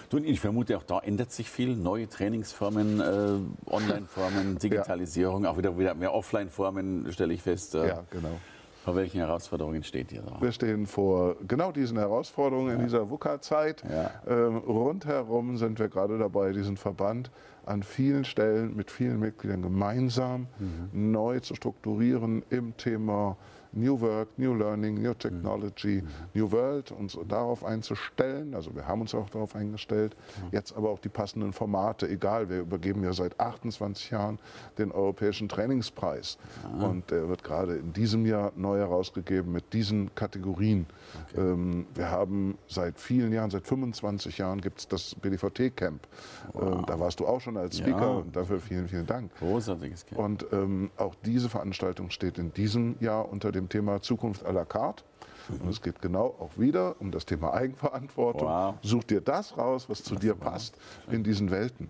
Du, 0.09 0.17
ich 0.17 0.39
vermute, 0.39 0.77
auch 0.77 0.83
da 0.83 0.99
ändert 0.99 1.31
sich 1.31 1.49
viel. 1.49 1.75
Neue 1.75 2.07
Trainingsformen, 2.07 2.99
äh, 2.99 3.69
Online-Formen, 3.69 4.57
Digitalisierung, 4.77 5.44
ja. 5.44 5.51
auch 5.51 5.58
wieder, 5.58 5.77
wieder 5.77 5.94
mehr 5.94 6.13
Offline-Formen, 6.13 7.12
stelle 7.12 7.34
ich 7.34 7.41
fest. 7.41 7.75
Äh. 7.75 7.88
Ja, 7.88 8.03
genau. 8.10 8.39
Vor 8.86 8.96
welchen 8.96 9.17
Herausforderungen 9.17 9.84
steht 9.84 10.12
ihr 10.12 10.22
da? 10.22 10.39
Wir 10.39 10.51
stehen 10.51 10.86
vor 10.86 11.38
genau 11.48 11.72
diesen 11.72 11.98
Herausforderungen 11.98 12.70
ja. 12.70 12.75
in 12.75 12.82
dieser 12.84 13.10
VUCA-Zeit. 13.10 13.84
Ja. 13.89 14.12
Ähm, 14.27 14.58
rundherum 14.58 15.58
sind 15.58 15.79
wir 15.79 15.88
gerade 15.88 16.20
dabei, 16.20 16.51
diesen 16.51 16.77
Verband 16.77 17.32
an 17.65 17.84
vielen 17.84 18.25
Stellen 18.25 18.75
mit 18.75 18.91
vielen 18.91 19.19
Mitgliedern 19.19 19.62
gemeinsam 19.62 20.48
mhm. 20.60 21.12
neu 21.12 21.39
zu 21.39 21.55
strukturieren 21.55 22.43
im 22.50 22.75
Thema 22.77 23.38
New 23.75 24.00
Work, 24.00 24.29
New 24.38 24.53
Learning, 24.53 25.01
New 25.01 25.13
Technology, 25.13 26.01
mhm. 26.01 26.07
New 26.34 26.51
World, 26.51 26.91
uns 26.91 27.17
darauf 27.27 27.63
einzustellen. 27.63 28.55
Also 28.55 28.74
wir 28.74 28.88
haben 28.88 29.01
uns 29.01 29.13
auch 29.13 29.29
darauf 29.29 29.55
eingestellt. 29.55 30.15
Jetzt 30.51 30.75
aber 30.75 30.89
auch 30.89 31.00
die 31.00 31.10
passenden 31.10 31.51
Formate, 31.51 32.07
egal, 32.07 32.50
wir 32.50 32.62
übergeben 32.62 33.03
ja 33.03 33.12
seit 33.13 33.39
28 33.39 34.12
Jahren 34.12 34.39
den 34.77 34.91
Europäischen 34.91 35.50
Trainingspreis. 35.50 36.38
Ja. 36.79 36.88
Und 36.88 37.12
der 37.12 37.27
wird 37.27 37.43
gerade 37.43 37.75
in 37.75 37.91
diesem 37.91 38.25
Jahr 38.25 38.53
neu 38.55 38.77
herausgegeben 38.77 39.51
mit 39.51 39.74
diesen 39.74 40.15
Kategorien. 40.15 40.86
Okay. 41.31 41.41
Ähm, 41.41 41.86
wir 41.93 42.10
haben 42.10 42.57
seit 42.67 42.98
vielen 42.98 43.34
Jahren, 43.34 43.51
seit 43.51 43.67
25 43.67 44.38
Jahren 44.38 44.62
gibt 44.62 44.79
es 44.79 44.88
das 44.88 45.15
BDVT-Camp. 45.15 46.07
Wow. 46.53 46.79
Ähm, 46.79 46.86
da 46.88 47.00
warst 47.00 47.19
du 47.19 47.27
auch 47.27 47.41
schon 47.41 47.54
als 47.57 47.77
Speaker 47.77 48.00
ja. 48.00 48.07
und 48.07 48.35
dafür 48.35 48.59
vielen, 48.59 48.88
vielen 48.88 49.05
Dank. 49.05 49.35
Großartiges 49.38 50.05
Camp. 50.05 50.19
Und 50.19 50.45
ähm, 50.51 50.91
auch 50.97 51.15
diese 51.25 51.50
Veranstaltung 51.50 52.09
steht 52.09 52.38
in 52.38 52.53
diesem 52.53 52.95
Jahr 53.00 53.29
unter 53.29 53.51
dem 53.51 53.69
Thema 53.69 54.01
Zukunft 54.01 54.45
à 54.45 54.51
la 54.51 54.65
carte. 54.65 55.03
Und 55.50 55.69
es 55.69 55.81
geht 55.81 56.01
genau 56.01 56.35
auch 56.39 56.57
wieder 56.57 56.95
um 57.00 57.12
das 57.12 57.25
Thema 57.25 57.53
Eigenverantwortung. 57.53 58.47
Wow. 58.47 58.75
Such 58.81 59.03
dir 59.03 59.21
das 59.21 59.57
raus, 59.57 59.88
was 59.89 60.03
zu 60.03 60.15
dir 60.15 60.33
passt 60.33 60.75
in 61.12 61.24
diesen 61.24 61.51
Welten. 61.51 61.89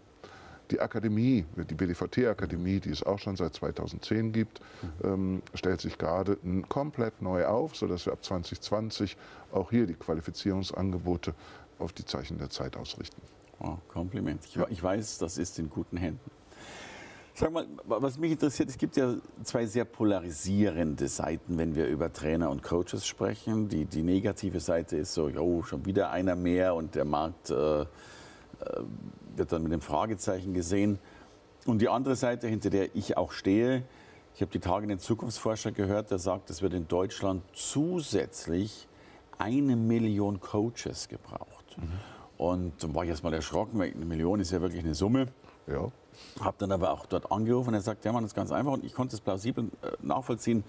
Die 0.71 0.79
Akademie, 0.79 1.45
die 1.55 1.75
BDVT-Akademie, 1.75 2.79
die 2.79 2.89
es 2.89 3.03
auch 3.03 3.19
schon 3.19 3.35
seit 3.35 3.53
2010 3.53 4.31
gibt, 4.31 4.61
ähm, 5.03 5.43
stellt 5.53 5.79
sich 5.79 5.97
gerade 5.97 6.37
komplett 6.67 7.21
neu 7.21 7.45
auf, 7.45 7.75
sodass 7.75 8.07
wir 8.07 8.13
ab 8.13 8.23
2020 8.23 9.15
auch 9.51 9.69
hier 9.69 9.85
die 9.85 9.93
Qualifizierungsangebote 9.93 11.35
auf 11.77 11.93
die 11.93 12.05
Zeichen 12.05 12.39
der 12.39 12.49
Zeit 12.49 12.77
ausrichten. 12.77 13.21
Oh, 13.59 13.77
Kompliment. 13.87 14.45
Ich, 14.45 14.57
ich 14.57 14.83
weiß, 14.83 15.17
das 15.17 15.37
ist 15.37 15.59
in 15.59 15.69
guten 15.69 15.97
Händen. 15.97 16.31
Sag 17.37 17.51
mal, 17.51 17.67
was 17.83 18.17
mich 18.17 18.31
interessiert, 18.31 18.69
es 18.69 18.77
gibt 18.77 18.95
ja 18.95 19.15
zwei 19.43 19.65
sehr 19.65 19.83
polarisierende 19.83 21.09
Seiten, 21.09 21.57
wenn 21.57 21.75
wir 21.75 21.87
über 21.87 22.13
Trainer 22.13 22.49
und 22.49 22.63
Coaches 22.63 23.05
sprechen. 23.05 23.67
Die, 23.67 23.83
die 23.83 24.03
negative 24.03 24.61
Seite 24.61 24.95
ist 24.95 25.13
so, 25.13 25.27
jo, 25.27 25.61
schon 25.63 25.85
wieder 25.85 26.11
einer 26.11 26.37
mehr 26.37 26.75
und 26.75 26.95
der 26.95 27.03
Markt 27.03 27.49
äh, 27.49 27.81
äh, 27.81 27.85
wird 29.35 29.51
dann 29.51 29.63
mit 29.63 29.73
dem 29.73 29.81
Fragezeichen 29.81 30.53
gesehen. 30.53 30.97
Und 31.65 31.79
die 31.79 31.89
andere 31.89 32.15
Seite, 32.15 32.47
hinter 32.47 32.69
der 32.69 32.95
ich 32.95 33.17
auch 33.17 33.33
stehe, 33.33 33.83
ich 34.33 34.41
habe 34.41 34.51
die 34.51 34.59
Tage 34.59 34.87
den 34.87 34.99
Zukunftsforscher 34.99 35.73
gehört, 35.73 36.11
der 36.11 36.19
sagt, 36.19 36.49
es 36.49 36.61
wird 36.61 36.73
in 36.73 36.87
Deutschland 36.87 37.43
zusätzlich 37.53 38.87
eine 39.37 39.75
Million 39.75 40.39
Coaches 40.39 41.09
gebraucht. 41.09 41.77
Mhm. 41.77 42.14
Und 42.37 42.83
da 42.83 42.93
war 42.93 43.03
ich 43.03 43.09
erst 43.09 43.23
mal 43.23 43.33
erschrocken, 43.33 43.79
weil 43.79 43.91
eine 43.91 44.05
Million 44.05 44.39
ist 44.39 44.51
ja 44.51 44.61
wirklich 44.61 44.83
eine 44.83 44.95
Summe. 44.95 45.27
Ja. 45.67 45.91
Habe 46.39 46.55
dann 46.59 46.71
aber 46.71 46.91
auch 46.91 47.05
dort 47.05 47.31
angerufen 47.31 47.69
und 47.69 47.75
er 47.75 47.81
sagt, 47.81 48.05
ja 48.05 48.11
man, 48.11 48.23
das 48.23 48.31
ist 48.31 48.35
ganz 48.35 48.51
einfach 48.51 48.73
und 48.73 48.83
ich 48.83 48.93
konnte 48.93 49.15
es 49.15 49.21
plausibel 49.21 49.65
äh, 49.81 49.91
nachvollziehen. 50.01 50.63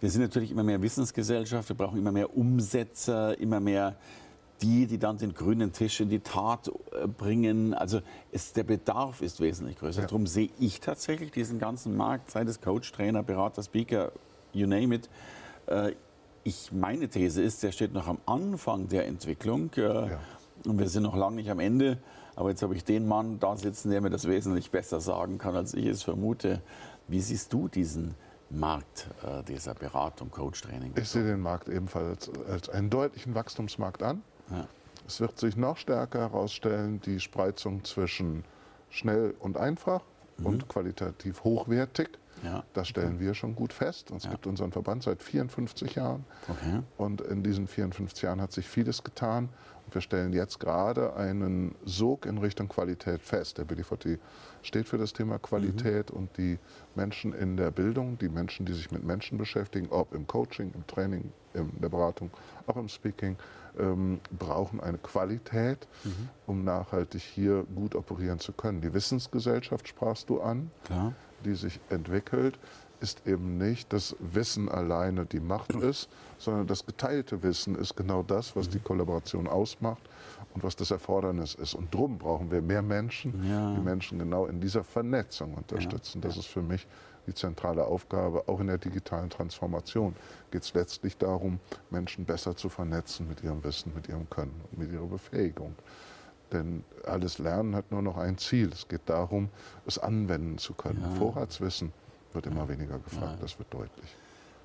Wir 0.00 0.10
sind 0.10 0.22
natürlich 0.22 0.50
immer 0.50 0.62
mehr 0.62 0.82
Wissensgesellschaft, 0.82 1.68
wir 1.70 1.76
brauchen 1.76 1.98
immer 1.98 2.12
mehr 2.12 2.36
Umsetzer, 2.36 3.38
immer 3.38 3.60
mehr 3.60 3.96
die, 4.62 4.86
die 4.86 4.98
dann 4.98 5.18
den 5.18 5.34
grünen 5.34 5.72
Tisch 5.72 6.00
in 6.00 6.08
die 6.08 6.20
Tat 6.20 6.68
äh, 6.92 7.06
bringen. 7.06 7.74
Also 7.74 8.00
es, 8.32 8.52
der 8.52 8.64
Bedarf 8.64 9.20
ist 9.20 9.40
wesentlich 9.40 9.78
größer. 9.78 10.02
Ja. 10.02 10.06
Darum 10.06 10.26
sehe 10.26 10.50
ich 10.58 10.80
tatsächlich 10.80 11.30
diesen 11.30 11.58
ganzen 11.58 11.96
Markt, 11.96 12.30
sei 12.30 12.42
es 12.42 12.60
Coach, 12.60 12.90
Trainer, 12.92 13.22
Berater, 13.22 13.62
Speaker, 13.62 14.12
you 14.52 14.66
name 14.66 14.94
it. 14.94 15.10
Äh, 15.66 15.92
ich, 16.44 16.70
meine 16.72 17.08
These 17.08 17.42
ist, 17.42 17.62
der 17.62 17.72
steht 17.72 17.92
noch 17.92 18.06
am 18.06 18.18
Anfang 18.24 18.88
der 18.88 19.06
Entwicklung 19.06 19.70
ja. 19.74 20.20
Und 20.64 20.78
wir 20.78 20.88
sind 20.88 21.02
noch 21.02 21.16
lange 21.16 21.36
nicht 21.36 21.50
am 21.50 21.60
Ende. 21.60 21.98
Aber 22.34 22.50
jetzt 22.50 22.62
habe 22.62 22.74
ich 22.74 22.84
den 22.84 23.08
Mann 23.08 23.38
da 23.40 23.56
sitzen, 23.56 23.90
der 23.90 24.00
mir 24.00 24.10
das 24.10 24.28
wesentlich 24.28 24.70
besser 24.70 25.00
sagen 25.00 25.38
kann, 25.38 25.56
als 25.56 25.74
ich 25.74 25.86
es 25.86 26.02
vermute. 26.02 26.60
Wie 27.08 27.20
siehst 27.20 27.52
du 27.52 27.68
diesen 27.68 28.14
Markt 28.50 29.08
äh, 29.24 29.42
dieser 29.44 29.74
Beratung, 29.74 30.30
Coach-Training? 30.30 30.92
Ich 30.96 31.08
sehe 31.08 31.24
den 31.24 31.40
Markt 31.40 31.68
ebenfalls 31.68 32.30
als 32.48 32.68
einen 32.68 32.90
deutlichen 32.90 33.34
Wachstumsmarkt 33.34 34.02
an. 34.02 34.22
Ja. 34.50 34.66
Es 35.06 35.20
wird 35.20 35.38
sich 35.38 35.56
noch 35.56 35.76
stärker 35.76 36.20
herausstellen, 36.20 37.00
die 37.00 37.20
Spreizung 37.20 37.84
zwischen 37.84 38.44
schnell 38.90 39.34
und 39.38 39.56
einfach 39.56 40.02
mhm. 40.38 40.46
und 40.46 40.68
qualitativ 40.68 41.44
hochwertig. 41.44 42.10
Ja. 42.42 42.64
Das 42.74 42.88
stellen 42.88 43.18
wir 43.18 43.34
schon 43.34 43.54
gut 43.54 43.72
fest. 43.72 44.10
Es 44.10 44.24
ja. 44.24 44.30
gibt 44.30 44.46
unseren 44.46 44.72
Verband 44.72 45.02
seit 45.02 45.22
54 45.22 45.94
Jahren. 45.94 46.24
Okay. 46.48 46.82
Und 46.96 47.20
in 47.20 47.42
diesen 47.42 47.66
54 47.66 48.22
Jahren 48.22 48.40
hat 48.40 48.52
sich 48.52 48.68
vieles 48.68 49.04
getan. 49.04 49.48
Und 49.86 49.94
wir 49.94 50.00
stellen 50.00 50.32
jetzt 50.32 50.58
gerade 50.58 51.14
einen 51.14 51.76
Sog 51.84 52.26
in 52.26 52.38
Richtung 52.38 52.68
Qualität 52.68 53.22
fest. 53.22 53.58
Der 53.58 53.64
BDVT 53.64 54.18
steht 54.62 54.88
für 54.88 54.98
das 54.98 55.12
Thema 55.12 55.38
Qualität 55.38 56.10
mhm. 56.10 56.18
und 56.18 56.36
die 56.36 56.58
Menschen 56.94 57.32
in 57.32 57.56
der 57.56 57.70
Bildung, 57.70 58.18
die 58.18 58.28
Menschen, 58.28 58.66
die 58.66 58.72
sich 58.72 58.90
mit 58.90 59.04
Menschen 59.04 59.38
beschäftigen, 59.38 59.88
ob 59.90 60.12
im 60.12 60.26
Coaching, 60.26 60.72
im 60.74 60.86
Training, 60.86 61.32
in 61.54 61.70
der 61.80 61.88
Beratung, 61.88 62.30
auch 62.66 62.76
im 62.76 62.88
Speaking, 62.88 63.36
ähm, 63.78 64.20
brauchen 64.36 64.80
eine 64.80 64.98
Qualität, 64.98 65.86
mhm. 66.02 66.28
um 66.46 66.64
nachhaltig 66.64 67.22
hier 67.22 67.64
gut 67.74 67.94
operieren 67.94 68.40
zu 68.40 68.52
können. 68.52 68.80
Die 68.80 68.92
Wissensgesellschaft 68.92 69.86
sprachst 69.86 70.28
du 70.28 70.40
an. 70.40 70.70
Klar 70.84 71.14
die 71.46 71.54
sich 71.54 71.80
entwickelt, 71.88 72.58
ist 73.00 73.26
eben 73.26 73.58
nicht 73.58 73.92
das 73.92 74.16
Wissen 74.20 74.68
alleine 74.68 75.26
die 75.26 75.40
Macht 75.40 75.70
ist, 75.74 76.08
sondern 76.38 76.66
das 76.66 76.84
geteilte 76.84 77.42
Wissen 77.42 77.76
ist 77.76 77.96
genau 77.96 78.22
das, 78.22 78.56
was 78.56 78.68
die 78.68 78.80
Kollaboration 78.80 79.46
ausmacht 79.46 80.02
und 80.54 80.64
was 80.64 80.76
das 80.76 80.90
Erfordernis 80.90 81.54
ist. 81.54 81.74
Und 81.74 81.92
darum 81.92 82.18
brauchen 82.18 82.50
wir 82.50 82.62
mehr 82.62 82.82
Menschen, 82.82 83.48
ja. 83.48 83.74
die 83.74 83.80
Menschen 83.80 84.18
genau 84.18 84.46
in 84.46 84.60
dieser 84.60 84.84
Vernetzung 84.84 85.54
unterstützen. 85.54 86.20
Ja. 86.22 86.28
Das 86.28 86.36
ist 86.36 86.46
für 86.46 86.62
mich 86.62 86.86
die 87.26 87.34
zentrale 87.34 87.84
Aufgabe. 87.84 88.44
Auch 88.48 88.60
in 88.60 88.68
der 88.68 88.78
digitalen 88.78 89.30
Transformation 89.30 90.14
geht 90.50 90.62
es 90.62 90.74
letztlich 90.74 91.16
darum, 91.18 91.60
Menschen 91.90 92.24
besser 92.24 92.56
zu 92.56 92.68
vernetzen 92.68 93.28
mit 93.28 93.42
ihrem 93.42 93.62
Wissen, 93.64 93.92
mit 93.94 94.08
ihrem 94.08 94.28
Können 94.30 94.60
und 94.70 94.78
mit 94.78 94.92
ihrer 94.92 95.06
Befähigung. 95.06 95.74
Denn 96.52 96.84
alles 97.04 97.38
Lernen 97.38 97.74
hat 97.74 97.90
nur 97.90 98.02
noch 98.02 98.16
ein 98.16 98.38
Ziel. 98.38 98.70
Es 98.72 98.86
geht 98.86 99.02
darum, 99.06 99.48
es 99.86 99.98
anwenden 99.98 100.58
zu 100.58 100.74
können. 100.74 101.00
Ja. 101.02 101.10
Vorratswissen 101.10 101.92
wird 102.32 102.46
immer 102.46 102.68
weniger 102.68 102.98
gefragt, 102.98 103.36
ja. 103.36 103.42
das 103.42 103.58
wird 103.58 103.72
deutlich. 103.72 104.16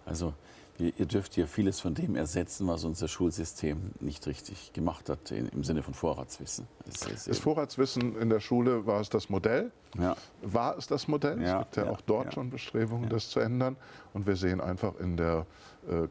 Also 0.06 0.34
ihr 0.78 1.06
dürft 1.06 1.36
hier 1.36 1.48
vieles 1.48 1.80
von 1.80 1.94
dem 1.94 2.16
ersetzen, 2.16 2.68
was 2.68 2.84
unser 2.84 3.08
Schulsystem 3.08 3.92
nicht 4.00 4.26
richtig 4.26 4.74
gemacht 4.74 5.10
hat 5.10 5.32
im 5.32 5.64
Sinne 5.64 5.84
von 5.84 5.94
Vorratswissen. 5.94 6.68
Das, 6.86 7.26
das 7.26 7.40
Vorratswissen 7.40 8.18
in 8.18 8.30
der 8.30 8.40
Schule 8.40 8.86
war 8.86 9.00
es 9.00 9.10
das 9.10 9.30
Modell. 9.30 9.72
Ja. 10.00 10.16
War 10.42 10.78
es 10.78 10.88
das 10.88 11.08
Modell? 11.08 11.42
Ja, 11.42 11.60
es 11.62 11.66
gibt 11.66 11.78
ja, 11.78 11.92
auch 11.92 12.02
dort 12.02 12.34
schon 12.34 12.50
Bestrebungen, 12.50 13.10
das 13.10 13.30
zu 13.30 13.40
ändern. 13.40 13.76
Und 14.14 14.26
wir 14.26 14.36
sehen 14.36 14.62
einfach 14.62 15.00
in 15.00 15.18
der 15.18 15.46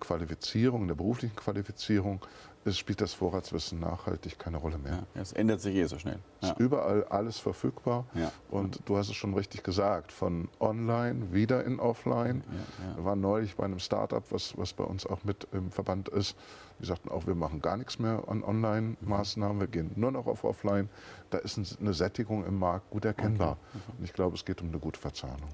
Qualifizierung, 0.00 0.82
in 0.82 0.88
der 0.88 0.94
beruflichen 0.94 1.36
Qualifizierung, 1.36 2.20
es 2.62 2.76
spielt 2.76 3.00
das 3.00 3.14
Vorratswissen 3.14 3.80
nachhaltig 3.80 4.38
keine 4.38 4.58
Rolle 4.58 4.76
mehr. 4.76 5.06
Ja, 5.14 5.22
es 5.22 5.32
ändert 5.32 5.62
sich 5.62 5.74
eh 5.76 5.86
so 5.86 5.98
schnell. 5.98 6.18
Es 6.42 6.50
ist 6.50 6.58
überall 6.58 7.04
alles 7.04 7.38
verfügbar. 7.38 8.04
Ja. 8.12 8.30
Und 8.50 8.80
du 8.84 8.98
hast 8.98 9.08
es 9.08 9.14
schon 9.14 9.32
richtig 9.32 9.62
gesagt, 9.62 10.12
von 10.12 10.48
online 10.58 11.32
wieder 11.32 11.64
in 11.64 11.80
offline. 11.80 12.44
Ja, 12.50 12.96
wir 12.96 13.04
waren 13.06 13.20
neulich 13.20 13.56
bei 13.56 13.64
einem 13.64 13.78
Startup, 13.78 14.22
was, 14.30 14.58
was 14.58 14.74
bei 14.74 14.84
uns 14.84 15.06
auch 15.06 15.24
mit 15.24 15.48
im 15.52 15.70
Verband 15.70 16.10
ist. 16.10 16.36
Die 16.80 16.86
sagten 16.86 17.08
auch, 17.08 17.26
wir 17.26 17.34
machen 17.34 17.62
gar 17.62 17.78
nichts 17.78 17.98
mehr 17.98 18.24
an 18.26 18.44
Online-Maßnahmen, 18.44 19.60
wir 19.60 19.66
gehen 19.66 19.92
nur 19.96 20.10
noch 20.10 20.26
auf 20.26 20.44
Offline. 20.44 20.90
Da 21.30 21.38
ist 21.38 21.58
eine 21.80 21.94
Sättigung 21.94 22.44
im 22.44 22.58
Markt 22.58 22.90
gut 22.90 23.06
erkennbar. 23.06 23.56
Okay. 23.72 23.94
Und 23.98 24.04
ich 24.04 24.12
glaube, 24.12 24.36
es 24.36 24.44
geht 24.44 24.60
um 24.60 24.68
eine 24.68 24.78
gute 24.78 25.00
Verzahnung. 25.00 25.48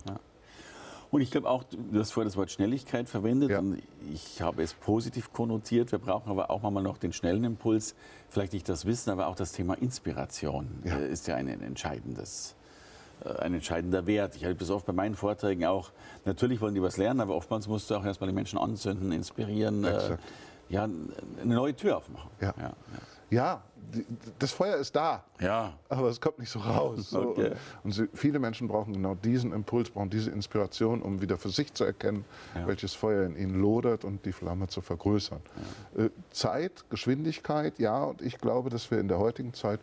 Und 1.17 1.23
ich 1.23 1.31
glaube 1.31 1.49
auch, 1.49 1.65
du 1.65 1.99
hast 1.99 2.13
vorher 2.13 2.27
das 2.27 2.37
Wort 2.37 2.51
Schnelligkeit 2.51 3.09
verwendet 3.09 3.49
ja. 3.49 3.61
und 3.61 3.83
ich 4.13 4.43
habe 4.43 4.63
es 4.63 4.75
positiv 4.75 5.33
konnotiert. 5.33 5.91
Wir 5.91 5.99
brauchen 5.99 6.31
aber 6.31 6.51
auch 6.51 6.61
mal 6.61 6.83
noch 6.83 6.99
den 6.99 7.15
schnellen 7.15 7.43
Impuls, 7.45 7.95
vielleicht 8.29 8.53
nicht 8.53 8.69
das 8.69 8.85
Wissen, 8.85 9.09
aber 9.09 9.29
auch 9.29 9.35
das 9.35 9.53
Thema 9.53 9.79
Inspiration 9.81 10.69
ja. 10.85 10.99
Äh, 10.99 11.11
ist 11.11 11.27
ja 11.27 11.37
ein 11.37 11.49
entscheidendes 11.49 12.55
äh, 13.25 13.31
ein 13.31 13.55
entscheidender 13.55 14.07
Wert. 14.07 14.37
Ich 14.37 14.45
habe 14.45 14.57
das 14.57 14.69
oft 14.69 14.85
bei 14.85 14.93
meinen 14.93 15.15
Vorträgen 15.15 15.65
auch. 15.65 15.91
Natürlich 16.27 16.61
wollen 16.61 16.75
die 16.75 16.83
was 16.83 16.99
lernen, 16.99 17.23
aber 17.23 17.35
oftmals 17.35 17.67
musst 17.67 17.89
du 17.89 17.95
auch 17.95 18.05
erstmal 18.05 18.29
die 18.29 18.35
Menschen 18.37 18.59
anzünden, 18.59 19.11
inspirieren, 19.11 19.85
äh, 19.85 20.19
ja, 20.69 20.85
eine 20.85 21.55
neue 21.55 21.75
Tür 21.75 21.97
aufmachen. 21.97 22.29
Ja. 22.43 22.53
ja, 22.59 22.75
ja 23.31 23.63
das 24.39 24.53
Feuer 24.53 24.77
ist 24.77 24.95
da, 24.95 25.25
ja. 25.41 25.73
aber 25.89 26.09
es 26.09 26.21
kommt 26.21 26.39
nicht 26.39 26.51
so 26.51 26.59
raus. 26.59 27.11
So. 27.11 27.31
Okay. 27.31 27.53
Und, 27.83 27.99
und, 27.99 28.11
viele 28.15 28.39
Menschen 28.39 28.69
brauchen 28.69 28.93
genau 28.93 29.15
diesen 29.15 29.53
Impuls, 29.53 29.91
brauchen 29.91 30.11
diese 30.11 30.31
Inspiration, 30.31 31.03
um 31.03 31.21
wieder 31.21 31.39
für 31.39 31.51
sich 31.51 31.73
zu 31.73 31.85
erkennen, 31.85 32.25
ja. 32.55 32.67
welches 32.67 32.95
Feuer 32.95 33.25
in 33.25 33.37
ihnen 33.37 33.61
lodert 33.61 34.05
und 34.05 34.25
die 34.25 34.33
Flamme 34.33 34.69
zu 34.69 34.81
vergrößern. 34.81 35.41
Ja. 35.97 36.05
Äh, 36.05 36.11
Zeit, 36.31 36.85
Geschwindigkeit, 36.91 37.79
ja, 37.79 38.05
und 38.05 38.23
ich 38.23 38.39
glaube, 38.39 38.71
dass 38.71 38.91
wir 38.91 38.99
in 38.99 39.09
der 39.09 39.19
heutigen 39.19 39.55
Zeit 39.55 39.81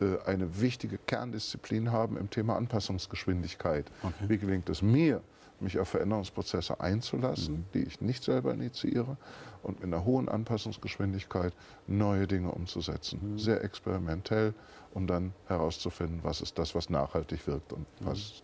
äh, 0.00 0.18
eine 0.26 0.60
wichtige 0.60 0.98
Kerndisziplin 0.98 1.90
haben 1.90 2.16
im 2.16 2.30
Thema 2.30 2.56
Anpassungsgeschwindigkeit. 2.56 3.90
Okay. 4.02 4.24
Wie 4.28 4.38
gelingt 4.38 4.68
es 4.68 4.82
mir, 4.82 5.22
mich 5.60 5.78
auf 5.78 5.88
Veränderungsprozesse 5.88 6.78
einzulassen, 6.80 7.54
mhm. 7.54 7.64
die 7.74 7.82
ich 7.82 8.00
nicht 8.00 8.22
selber 8.22 8.52
initiiere 8.54 9.16
und 9.62 9.80
mit 9.80 9.92
einer 9.92 10.04
hohen 10.04 10.28
Anpassungsgeschwindigkeit 10.28 11.52
neue 11.86 12.26
Dinge 12.26 12.50
umzusetzen. 12.52 13.20
Mhm. 13.22 13.38
Sehr 13.38 13.62
experimentell, 13.64 14.54
um 14.94 15.06
dann 15.06 15.32
herauszufinden, 15.46 16.20
was 16.22 16.40
ist 16.40 16.58
das, 16.58 16.74
was 16.74 16.90
nachhaltig 16.90 17.46
wirkt 17.46 17.72
und 17.72 17.86
mhm. 18.00 18.04
passt. 18.06 18.42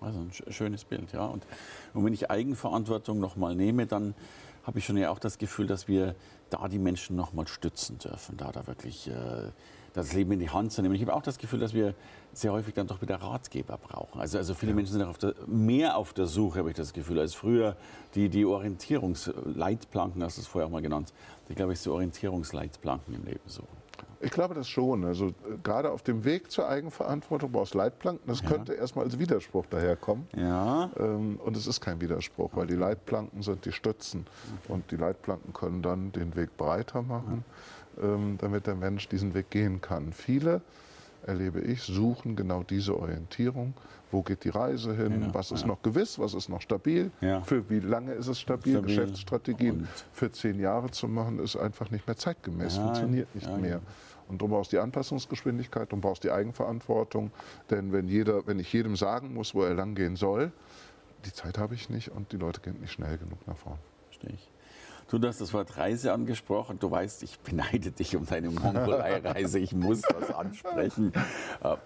Also 0.00 0.18
ein 0.18 0.52
schönes 0.52 0.84
Bild, 0.84 1.12
ja. 1.12 1.24
Und, 1.24 1.46
und 1.94 2.04
wenn 2.04 2.12
ich 2.12 2.30
Eigenverantwortung 2.30 3.20
nochmal 3.20 3.54
nehme, 3.54 3.86
dann 3.86 4.14
habe 4.64 4.78
ich 4.78 4.84
schon 4.84 4.96
ja 4.96 5.10
auch 5.10 5.18
das 5.18 5.38
Gefühl, 5.38 5.66
dass 5.66 5.88
wir 5.88 6.14
da 6.50 6.68
die 6.68 6.78
Menschen 6.78 7.16
nochmal 7.16 7.46
stützen 7.46 7.98
dürfen, 7.98 8.36
da 8.36 8.50
da 8.52 8.66
wirklich 8.66 9.08
äh, 9.08 9.50
das 9.94 10.12
Leben 10.12 10.32
in 10.32 10.40
die 10.40 10.50
Hand 10.50 10.72
zu 10.72 10.82
nehmen. 10.82 10.94
Ich 10.94 11.02
habe 11.02 11.14
auch 11.14 11.22
das 11.22 11.38
Gefühl, 11.38 11.60
dass 11.60 11.72
wir 11.72 11.94
sehr 12.32 12.52
häufig 12.52 12.74
dann 12.74 12.86
doch 12.86 13.00
wieder 13.00 13.16
Ratgeber 13.16 13.78
brauchen. 13.78 14.20
Also, 14.20 14.38
also 14.38 14.54
viele 14.54 14.72
ja. 14.72 14.76
Menschen 14.76 14.92
sind 14.94 15.02
auf 15.02 15.18
der, 15.18 15.34
mehr 15.46 15.96
auf 15.96 16.12
der 16.12 16.26
Suche, 16.26 16.58
habe 16.58 16.70
ich 16.70 16.76
das 16.76 16.92
Gefühl, 16.92 17.20
als 17.20 17.34
früher 17.34 17.76
die, 18.14 18.28
die 18.28 18.44
Orientierungsleitplanken, 18.44 20.22
hast 20.22 20.38
du 20.38 20.40
es 20.42 20.46
vorher 20.48 20.66
auch 20.66 20.72
mal 20.72 20.82
genannt. 20.82 21.12
Ich 21.48 21.54
glaube, 21.54 21.72
ich 21.74 21.80
so 21.80 21.92
Orientierungsleitplanken 21.92 23.14
im 23.14 23.24
Leben 23.24 23.46
suchen. 23.46 23.83
Ich 24.20 24.30
glaube 24.30 24.54
das 24.54 24.68
schon. 24.68 25.04
Also 25.04 25.28
äh, 25.28 25.32
gerade 25.62 25.90
auf 25.90 26.02
dem 26.02 26.24
Weg 26.24 26.50
zur 26.50 26.68
Eigenverantwortung 26.68 27.52
brauchst 27.52 27.74
Leitplanken. 27.74 28.26
Das 28.26 28.40
ja. 28.42 28.48
könnte 28.48 28.74
erstmal 28.74 29.04
als 29.04 29.18
Widerspruch 29.18 29.66
daherkommen. 29.66 30.26
Ja. 30.36 30.90
Ähm, 30.98 31.38
und 31.44 31.56
es 31.56 31.66
ist 31.66 31.80
kein 31.80 32.00
Widerspruch, 32.00 32.50
weil 32.54 32.66
die 32.66 32.74
Leitplanken 32.74 33.42
sind 33.42 33.64
die 33.64 33.72
Stützen. 33.72 34.26
Und 34.68 34.90
die 34.90 34.96
Leitplanken 34.96 35.52
können 35.52 35.82
dann 35.82 36.12
den 36.12 36.36
Weg 36.36 36.56
breiter 36.56 37.02
machen, 37.02 37.44
ähm, 38.00 38.38
damit 38.40 38.66
der 38.66 38.74
Mensch 38.74 39.08
diesen 39.08 39.34
Weg 39.34 39.50
gehen 39.50 39.80
kann. 39.80 40.12
Viele 40.12 40.62
erlebe 41.26 41.60
ich, 41.60 41.82
suchen 41.82 42.36
genau 42.36 42.62
diese 42.62 42.98
Orientierung. 42.98 43.74
Wo 44.10 44.22
geht 44.22 44.44
die 44.44 44.50
Reise 44.50 44.94
hin? 44.94 45.22
Ja, 45.22 45.34
was 45.34 45.50
ist 45.50 45.62
ja. 45.62 45.66
noch 45.66 45.82
gewiss? 45.82 46.18
Was 46.18 46.34
ist 46.34 46.48
noch 46.48 46.60
stabil? 46.60 47.10
Ja. 47.20 47.40
Für 47.42 47.68
wie 47.68 47.80
lange 47.80 48.12
ist 48.12 48.28
es 48.28 48.40
stabil? 48.40 48.74
stabil. 48.74 48.88
Geschäftsstrategien 48.88 49.80
Und 49.80 49.88
für 50.12 50.30
zehn 50.30 50.60
Jahre 50.60 50.90
zu 50.90 51.08
machen, 51.08 51.38
ist 51.38 51.56
einfach 51.56 51.90
nicht 51.90 52.06
mehr 52.06 52.16
zeitgemäß, 52.16 52.76
funktioniert 52.76 53.34
nicht 53.34 53.58
mehr. 53.58 53.80
Und 54.28 54.40
du 54.40 54.48
brauchst 54.48 54.72
die 54.72 54.78
Anpassungsgeschwindigkeit, 54.78 55.90
du 55.92 55.96
brauchst 55.96 56.24
die 56.24 56.30
Eigenverantwortung. 56.30 57.30
Denn 57.70 57.92
wenn, 57.92 58.08
jeder, 58.08 58.46
wenn 58.46 58.58
ich 58.58 58.72
jedem 58.72 58.96
sagen 58.96 59.34
muss, 59.34 59.54
wo 59.54 59.62
er 59.62 59.74
langgehen 59.74 60.16
soll, 60.16 60.52
die 61.24 61.32
Zeit 61.32 61.58
habe 61.58 61.74
ich 61.74 61.90
nicht 61.90 62.10
und 62.10 62.32
die 62.32 62.36
Leute 62.36 62.60
gehen 62.60 62.80
nicht 62.80 62.92
schnell 62.92 63.18
genug 63.18 63.46
nach 63.46 63.56
vorne. 63.56 63.78
Verstehe 64.06 64.30
ich. 64.30 64.50
Du 65.08 65.20
hast 65.26 65.40
das 65.40 65.52
Wort 65.52 65.76
Reise 65.76 66.12
angesprochen. 66.12 66.78
Du 66.78 66.90
weißt, 66.90 67.22
ich 67.22 67.38
beneide 67.40 67.90
dich 67.90 68.16
um 68.16 68.26
deine 68.26 68.50
Mongolei-Reise. 68.50 69.58
Ich 69.58 69.72
muss 69.72 70.02
das 70.02 70.30
ansprechen. 70.34 71.12
Äh, 71.62 71.76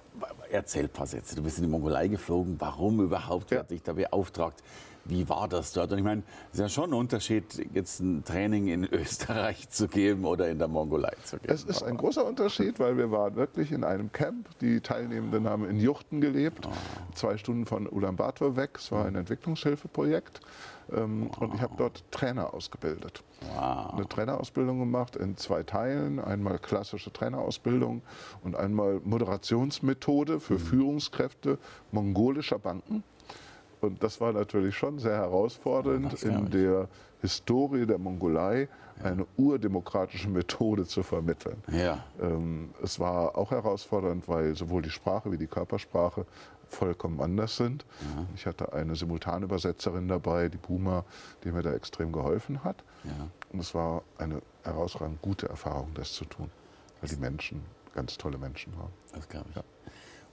erzähl 0.51 0.85
ein 0.85 0.91
paar 0.91 1.07
Sätze. 1.07 1.37
Du 1.37 1.43
bist 1.43 1.59
in 1.59 1.65
die 1.65 1.71
Mongolei 1.71 2.09
geflogen. 2.09 2.57
Warum 2.59 3.01
überhaupt? 3.01 3.51
Wer 3.51 3.61
hat 3.61 3.71
dich 3.71 3.83
da 3.83 3.93
beauftragt? 3.93 4.63
Wie 5.05 5.27
war 5.29 5.49
das 5.49 5.73
dort? 5.73 5.91
Und 5.93 5.99
ich 5.99 6.05
meine, 6.05 6.23
es 6.53 6.59
ist 6.59 6.61
ja 6.61 6.69
schon 6.69 6.91
ein 6.91 6.95
Unterschied, 6.95 7.45
jetzt 7.73 8.01
ein 8.01 8.25
Training 8.25 8.69
in 8.69 8.85
Österreich 8.93 9.71
zu 9.71 9.89
geben 9.89 10.25
oder 10.25 10.49
in 10.49 10.59
der 10.59 10.69
Mongolei 10.69 11.15
zu 11.25 11.39
geben. 11.39 11.53
Es 11.53 11.65
ist 11.65 11.83
ein 11.83 11.97
großer 11.97 12.25
Unterschied, 12.27 12.79
weil 12.79 12.99
wir 12.99 13.11
waren 13.11 13.35
wirklich 13.35 13.73
in 13.73 13.85
einem 13.85 14.13
Camp. 14.13 14.49
Die 14.61 14.81
Teilnehmenden 14.81 15.49
haben 15.49 15.69
in 15.69 15.79
Juchten 15.81 16.21
gelebt, 16.21 16.67
oh. 16.67 16.73
zwei 17.15 17.39
Stunden 17.39 17.65
von 17.65 17.89
Ulaanbaatar 17.89 18.57
weg. 18.57 18.77
Es 18.77 18.93
war 18.93 19.07
ein 19.07 19.15
Entwicklungshilfeprojekt. 19.15 20.41
Ähm, 20.93 21.31
und 21.39 21.55
ich 21.55 21.61
habe 21.61 21.75
dort 21.77 22.05
Trainer 22.11 22.55
ausgebildet. 22.55 23.23
Wow. 23.55 23.95
Eine 23.95 24.09
Trainerausbildung 24.09 24.79
gemacht 24.79 25.17
in 25.17 25.37
zwei 25.37 25.63
Teilen. 25.63 26.19
Einmal 26.19 26.59
klassische 26.59 27.13
Trainerausbildung 27.13 28.03
und 28.43 28.57
einmal 28.57 29.01
Moderationsmethode 29.05 30.41
für 30.41 30.55
mhm. 30.55 30.59
Führungskräfte 30.59 31.59
mongolischer 31.93 32.59
Banken. 32.59 33.03
Und 33.81 34.03
das 34.03 34.21
war 34.21 34.33
natürlich 34.33 34.77
schon 34.77 34.99
sehr 34.99 35.17
herausfordernd, 35.17 36.23
in 36.25 36.51
der 36.51 36.89
Historie 37.21 37.87
der 37.87 37.99
Mongolei 37.99 38.69
eine 39.03 39.27
urdemokratische 39.37 40.29
Methode 40.29 40.85
zu 40.85 41.03
vermitteln. 41.03 41.63
Ja. 41.71 42.05
Ähm, 42.21 42.71
es 42.83 42.99
war 42.99 43.37
auch 43.37 43.51
herausfordernd, 43.51 44.27
weil 44.29 44.57
sowohl 44.57 44.83
die 44.83 44.91
Sprache 44.91 45.31
wie 45.31 45.39
die 45.39 45.47
Körpersprache 45.47 46.27
vollkommen 46.69 47.21
anders 47.21 47.57
sind. 47.57 47.85
Ja. 48.01 48.27
Ich 48.35 48.47
hatte 48.47 48.73
eine 48.73 48.95
Simultanübersetzerin 48.95 50.09
dabei, 50.09 50.49
die 50.49 50.59
Buma, 50.59 51.05
die 51.45 51.53
mir 51.53 51.63
da 51.63 51.73
extrem 51.73 52.13
geholfen 52.13 52.65
hat. 52.65 52.85
Ja. 53.05 53.29
Und 53.53 53.61
es 53.61 53.75
war 53.75 54.03
eine 54.19 54.43
herausragend 54.65 55.23
gute 55.23 55.49
Erfahrung, 55.49 55.93
das 55.95 56.13
zu 56.13 56.25
tun, 56.25 56.51
weil 57.01 57.11
die 57.11 57.17
Menschen 57.17 57.63
ganz 57.95 58.17
tolle 58.17 58.39
Menschen 58.39 58.77
waren. 58.79 58.93
Das 59.13 59.29
glaube 59.29 59.47
ich. 59.51 59.57
Ja. 59.57 59.63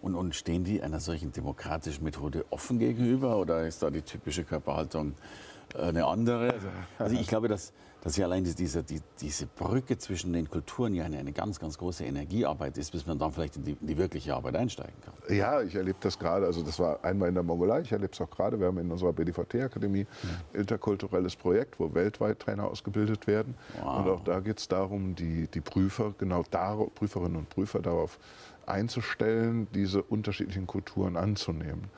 Und, 0.06 0.14
und, 0.14 0.36
stehen 0.36 0.64
die 0.64 0.84
einer 0.84 1.00
solchen 1.00 1.32
demokratischen 1.32 2.04
Methode 2.04 2.46
offen 2.52 2.78
gegenüber 2.78 3.38
oder 3.38 3.66
ist 3.66 3.82
da 3.82 3.90
die 3.90 4.04
typische 4.04 4.44
Körperhaltung 4.44 5.16
äh, 5.74 5.80
eine 5.80 6.06
andere? 6.06 6.54
Also, 6.54 6.68
also 7.00 7.16
ich 7.16 7.28
glaube, 7.28 7.48
dass 7.48 7.74
dass 8.06 8.18
ja 8.18 8.28
allein 8.28 8.44
diese, 8.44 8.84
die, 8.84 9.02
diese 9.20 9.48
Brücke 9.48 9.98
zwischen 9.98 10.32
den 10.32 10.48
Kulturen 10.48 10.94
ja 10.94 11.06
eine, 11.06 11.18
eine, 11.18 11.32
ganz, 11.32 11.60
ganz 11.60 11.76
große 11.76 12.06
Energiearbeit 12.06 12.78
ist, 12.78 12.92
bis 12.92 13.08
man 13.08 13.18
dann 13.18 13.32
vielleicht 13.32 13.56
in 13.56 13.64
die, 13.64 13.72
in 13.82 13.88
die 13.88 13.98
wirkliche 13.98 14.36
Arbeit 14.36 14.58
einsteigen 14.58 14.94
kann. 15.02 15.36
Ja, 15.36 15.64
ich 15.64 15.74
erlebe 15.74 15.98
das 16.02 16.20
gerade. 16.20 16.46
Also 16.46 16.62
das 16.62 16.78
war 16.78 17.04
einmal 17.04 17.30
in 17.30 17.34
der 17.34 17.44
Mongolei, 17.44 17.82
ich 17.82 17.92
erlebe 17.92 18.14
es 18.14 18.22
auch 18.22 18.30
gerade. 18.30 18.60
Wir 18.60 18.68
haben 18.68 18.78
in 18.78 18.92
unserer 18.92 19.12
BDVT-Akademie 19.12 20.06
ein 20.54 20.60
interkulturelles 20.60 21.36
Projekt, 21.36 21.80
wo 21.80 21.92
weltweit 21.96 22.42
Trainer 22.42 22.66
ausgebildet 22.66 23.26
werden. 23.26 23.56
Wow. 23.82 23.98
Und 23.98 24.12
auch 24.12 24.24
da 24.24 24.40
geht 24.40 24.60
es 24.60 24.68
darum, 24.68 25.16
die, 25.16 25.48
die 25.48 25.62
Prüfer, 25.62 26.14
genau 26.16 26.44
darauf, 26.52 26.94
Prüferinnen 26.94 27.38
und 27.38 27.50
Prüfer 27.50 27.80
darauf 27.80 28.20
einzustellen, 28.68 29.68
diese 29.74 30.02
unterschiedlichen 30.02 30.68
Kulturen 30.68 31.18
anzunehmen. 31.18 31.90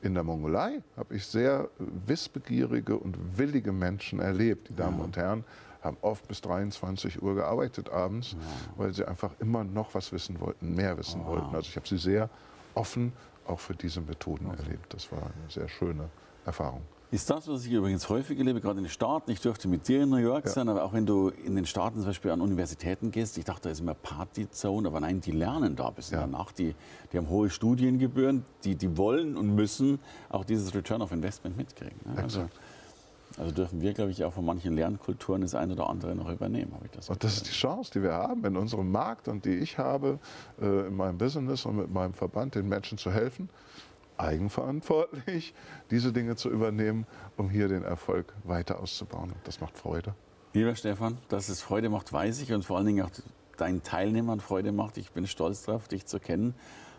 In 0.00 0.14
der 0.14 0.24
Mongolei 0.24 0.82
habe 0.96 1.14
ich 1.14 1.26
sehr 1.26 1.68
wissbegierige 1.78 2.96
und 2.96 3.38
willige 3.38 3.72
Menschen 3.72 4.18
erlebt. 4.18 4.68
Die 4.68 4.74
Damen 4.74 4.98
ja. 4.98 5.04
und 5.04 5.16
Herren 5.16 5.44
haben 5.80 5.96
oft 6.00 6.26
bis 6.28 6.40
23 6.40 7.22
Uhr 7.22 7.34
gearbeitet 7.34 7.90
abends, 7.90 8.32
ja. 8.32 8.38
weil 8.76 8.92
sie 8.92 9.06
einfach 9.06 9.32
immer 9.38 9.64
noch 9.64 9.94
was 9.94 10.12
wissen 10.12 10.40
wollten, 10.40 10.74
mehr 10.74 10.96
wissen 10.98 11.22
oh. 11.24 11.30
wollten. 11.30 11.54
Also 11.54 11.68
ich 11.68 11.76
habe 11.76 11.86
sie 11.86 11.98
sehr 11.98 12.28
offen 12.74 13.12
auch 13.46 13.60
für 13.60 13.74
diese 13.74 14.00
Methoden 14.00 14.46
okay. 14.46 14.62
erlebt. 14.62 14.92
Das 14.92 15.10
war 15.12 15.22
eine 15.22 15.50
sehr 15.50 15.68
schöne 15.68 16.08
Erfahrung 16.44 16.82
ist 17.12 17.28
das, 17.28 17.46
was 17.46 17.66
ich 17.66 17.72
übrigens 17.72 18.08
häufig 18.08 18.38
erlebe, 18.38 18.62
gerade 18.62 18.78
in 18.78 18.84
den 18.84 18.90
Staaten. 18.90 19.30
Ich 19.30 19.40
durfte 19.42 19.68
mit 19.68 19.86
dir 19.86 20.04
in 20.04 20.08
New 20.08 20.16
York 20.16 20.46
ja. 20.46 20.50
sein, 20.50 20.70
aber 20.70 20.82
auch 20.82 20.94
wenn 20.94 21.04
du 21.04 21.28
in 21.28 21.54
den 21.54 21.66
Staaten 21.66 21.98
zum 21.98 22.06
Beispiel 22.06 22.30
an 22.30 22.40
Universitäten 22.40 23.10
gehst, 23.10 23.36
ich 23.36 23.44
dachte, 23.44 23.64
da 23.64 23.70
ist 23.70 23.80
immer 23.80 23.92
Partyzone, 23.92 24.88
aber 24.88 24.98
nein, 24.98 25.20
die 25.20 25.32
lernen 25.32 25.76
da 25.76 25.90
bis 25.90 26.10
ja. 26.10 26.20
der 26.20 26.26
Nacht. 26.26 26.58
Die, 26.58 26.74
die 27.12 27.18
haben 27.18 27.28
hohe 27.28 27.50
Studiengebühren, 27.50 28.46
die, 28.64 28.76
die 28.76 28.96
wollen 28.96 29.36
und 29.36 29.54
müssen 29.54 29.98
auch 30.30 30.46
dieses 30.46 30.74
Return 30.74 31.02
of 31.02 31.12
Investment 31.12 31.54
mitkriegen. 31.58 31.98
Ne? 32.06 32.22
Also, 32.22 32.48
also, 33.36 33.52
dürfen 33.52 33.82
wir, 33.82 33.92
glaube 33.92 34.10
ich, 34.10 34.24
auch 34.24 34.32
von 34.32 34.46
manchen 34.46 34.74
Lernkulturen 34.74 35.42
das 35.42 35.54
eine 35.54 35.74
oder 35.74 35.90
andere 35.90 36.14
noch 36.14 36.30
übernehmen. 36.30 36.72
Habe 36.74 36.86
ich 36.86 36.92
das 36.92 37.10
und 37.10 37.22
das 37.22 37.34
ist 37.34 37.46
die 37.46 37.52
Chance, 37.52 37.90
die 37.92 38.02
wir 38.02 38.14
haben 38.14 38.42
in 38.46 38.56
unserem 38.56 38.90
Markt 38.90 39.28
und 39.28 39.44
die 39.44 39.56
ich 39.56 39.76
habe, 39.76 40.18
äh, 40.62 40.86
in 40.86 40.96
meinem 40.96 41.18
Business 41.18 41.66
und 41.66 41.76
mit 41.76 41.92
meinem 41.92 42.14
Verband, 42.14 42.54
den 42.54 42.68
Menschen 42.68 42.96
zu 42.96 43.10
helfen 43.10 43.50
eigenverantwortlich, 44.22 45.54
diese 45.90 46.12
Dinge 46.12 46.36
zu 46.36 46.48
übernehmen, 46.48 47.06
um 47.36 47.50
hier 47.50 47.68
den 47.68 47.82
Erfolg 47.82 48.32
weiter 48.44 48.80
auszubauen. 48.80 49.30
Und 49.32 49.40
das 49.44 49.60
macht 49.60 49.76
Freude. 49.76 50.14
Lieber 50.54 50.74
Stefan, 50.74 51.18
dass 51.28 51.48
es 51.48 51.62
Freude 51.62 51.88
macht, 51.88 52.12
weiß 52.12 52.40
ich 52.40 52.52
und 52.52 52.64
vor 52.64 52.76
allen 52.76 52.86
Dingen 52.86 53.04
auch 53.04 53.10
deinen 53.56 53.82
Teilnehmern 53.82 54.40
Freude 54.40 54.72
macht. 54.72 54.98
Ich 54.98 55.12
bin 55.12 55.26
stolz 55.26 55.62
darauf, 55.62 55.88
dich 55.88 56.06
zu 56.06 56.20
kennen, 56.20 56.54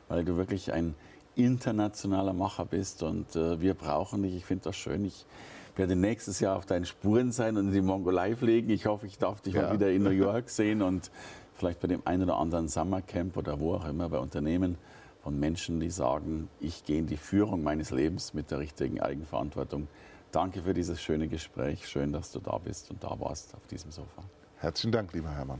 weil 0.08 0.26
du 0.26 0.38
wirklich 0.38 0.74
ein 0.74 0.96
internationaler 1.36 2.34
Macher 2.34 2.66
bist 2.66 3.04
und 3.04 3.36
äh, 3.36 3.60
wir 3.60 3.74
brauchen 3.74 4.24
dich. 4.24 4.36
Ich 4.36 4.46
finde 4.46 4.66
das 4.66 4.76
schön. 4.76 5.06
Ich 5.06 5.26
werde 5.76 5.96
nächstes 5.96 6.40
Jahr 6.40 6.58
auf 6.58 6.66
deinen 6.66 6.86
Spuren 6.86 7.32
sein 7.32 7.58
und 7.58 7.68
in 7.68 7.74
die 7.74 7.82
Mongolei 7.82 8.36
fliegen. 8.36 8.70
Ich 8.70 8.86
hoffe, 8.86 9.08
ich 9.08 9.18
darf 9.18 9.42
dich 9.42 9.56
ja. 9.56 9.64
mal 9.64 9.74
wieder 9.74 9.92
in 9.92 10.04
New 10.04 10.12
York 10.12 10.50
sehen 10.50 10.82
und 10.82 11.10
vielleicht 11.54 11.80
bei 11.80 11.88
dem 11.88 12.02
einen 12.06 12.24
oder 12.24 12.38
anderen 12.38 12.68
Summercamp 12.68 13.38
oder 13.38 13.60
wo 13.60 13.76
auch 13.76 13.88
immer 13.88 14.10
bei 14.10 14.20
Unternehmen 14.20 14.78
von 15.24 15.40
Menschen, 15.40 15.80
die 15.80 15.90
sagen, 15.90 16.50
ich 16.60 16.84
gehe 16.84 17.00
in 17.00 17.08
die 17.08 17.18
Führung 17.18 17.64
meines 17.64 17.92
Lebens 17.92 18.34
mit 18.34 18.52
der 18.52 18.60
richtigen 18.60 19.00
Eigenverantwortung. 19.00 19.88
Danke 20.32 20.64
für 20.64 20.74
dieses 20.74 21.02
schöne 21.02 21.30
Gespräch. 21.30 21.88
Schön, 21.88 22.12
dass 22.12 22.32
du 22.32 22.40
da 22.40 22.58
bist 22.58 22.92
und 22.92 23.02
da 23.02 23.18
warst 23.20 23.56
auf 23.56 23.66
diesem 23.68 23.92
Sofa. 23.92 24.24
Herzlichen 24.58 24.92
Dank, 24.92 25.14
lieber 25.14 25.32
Hermann. 25.32 25.60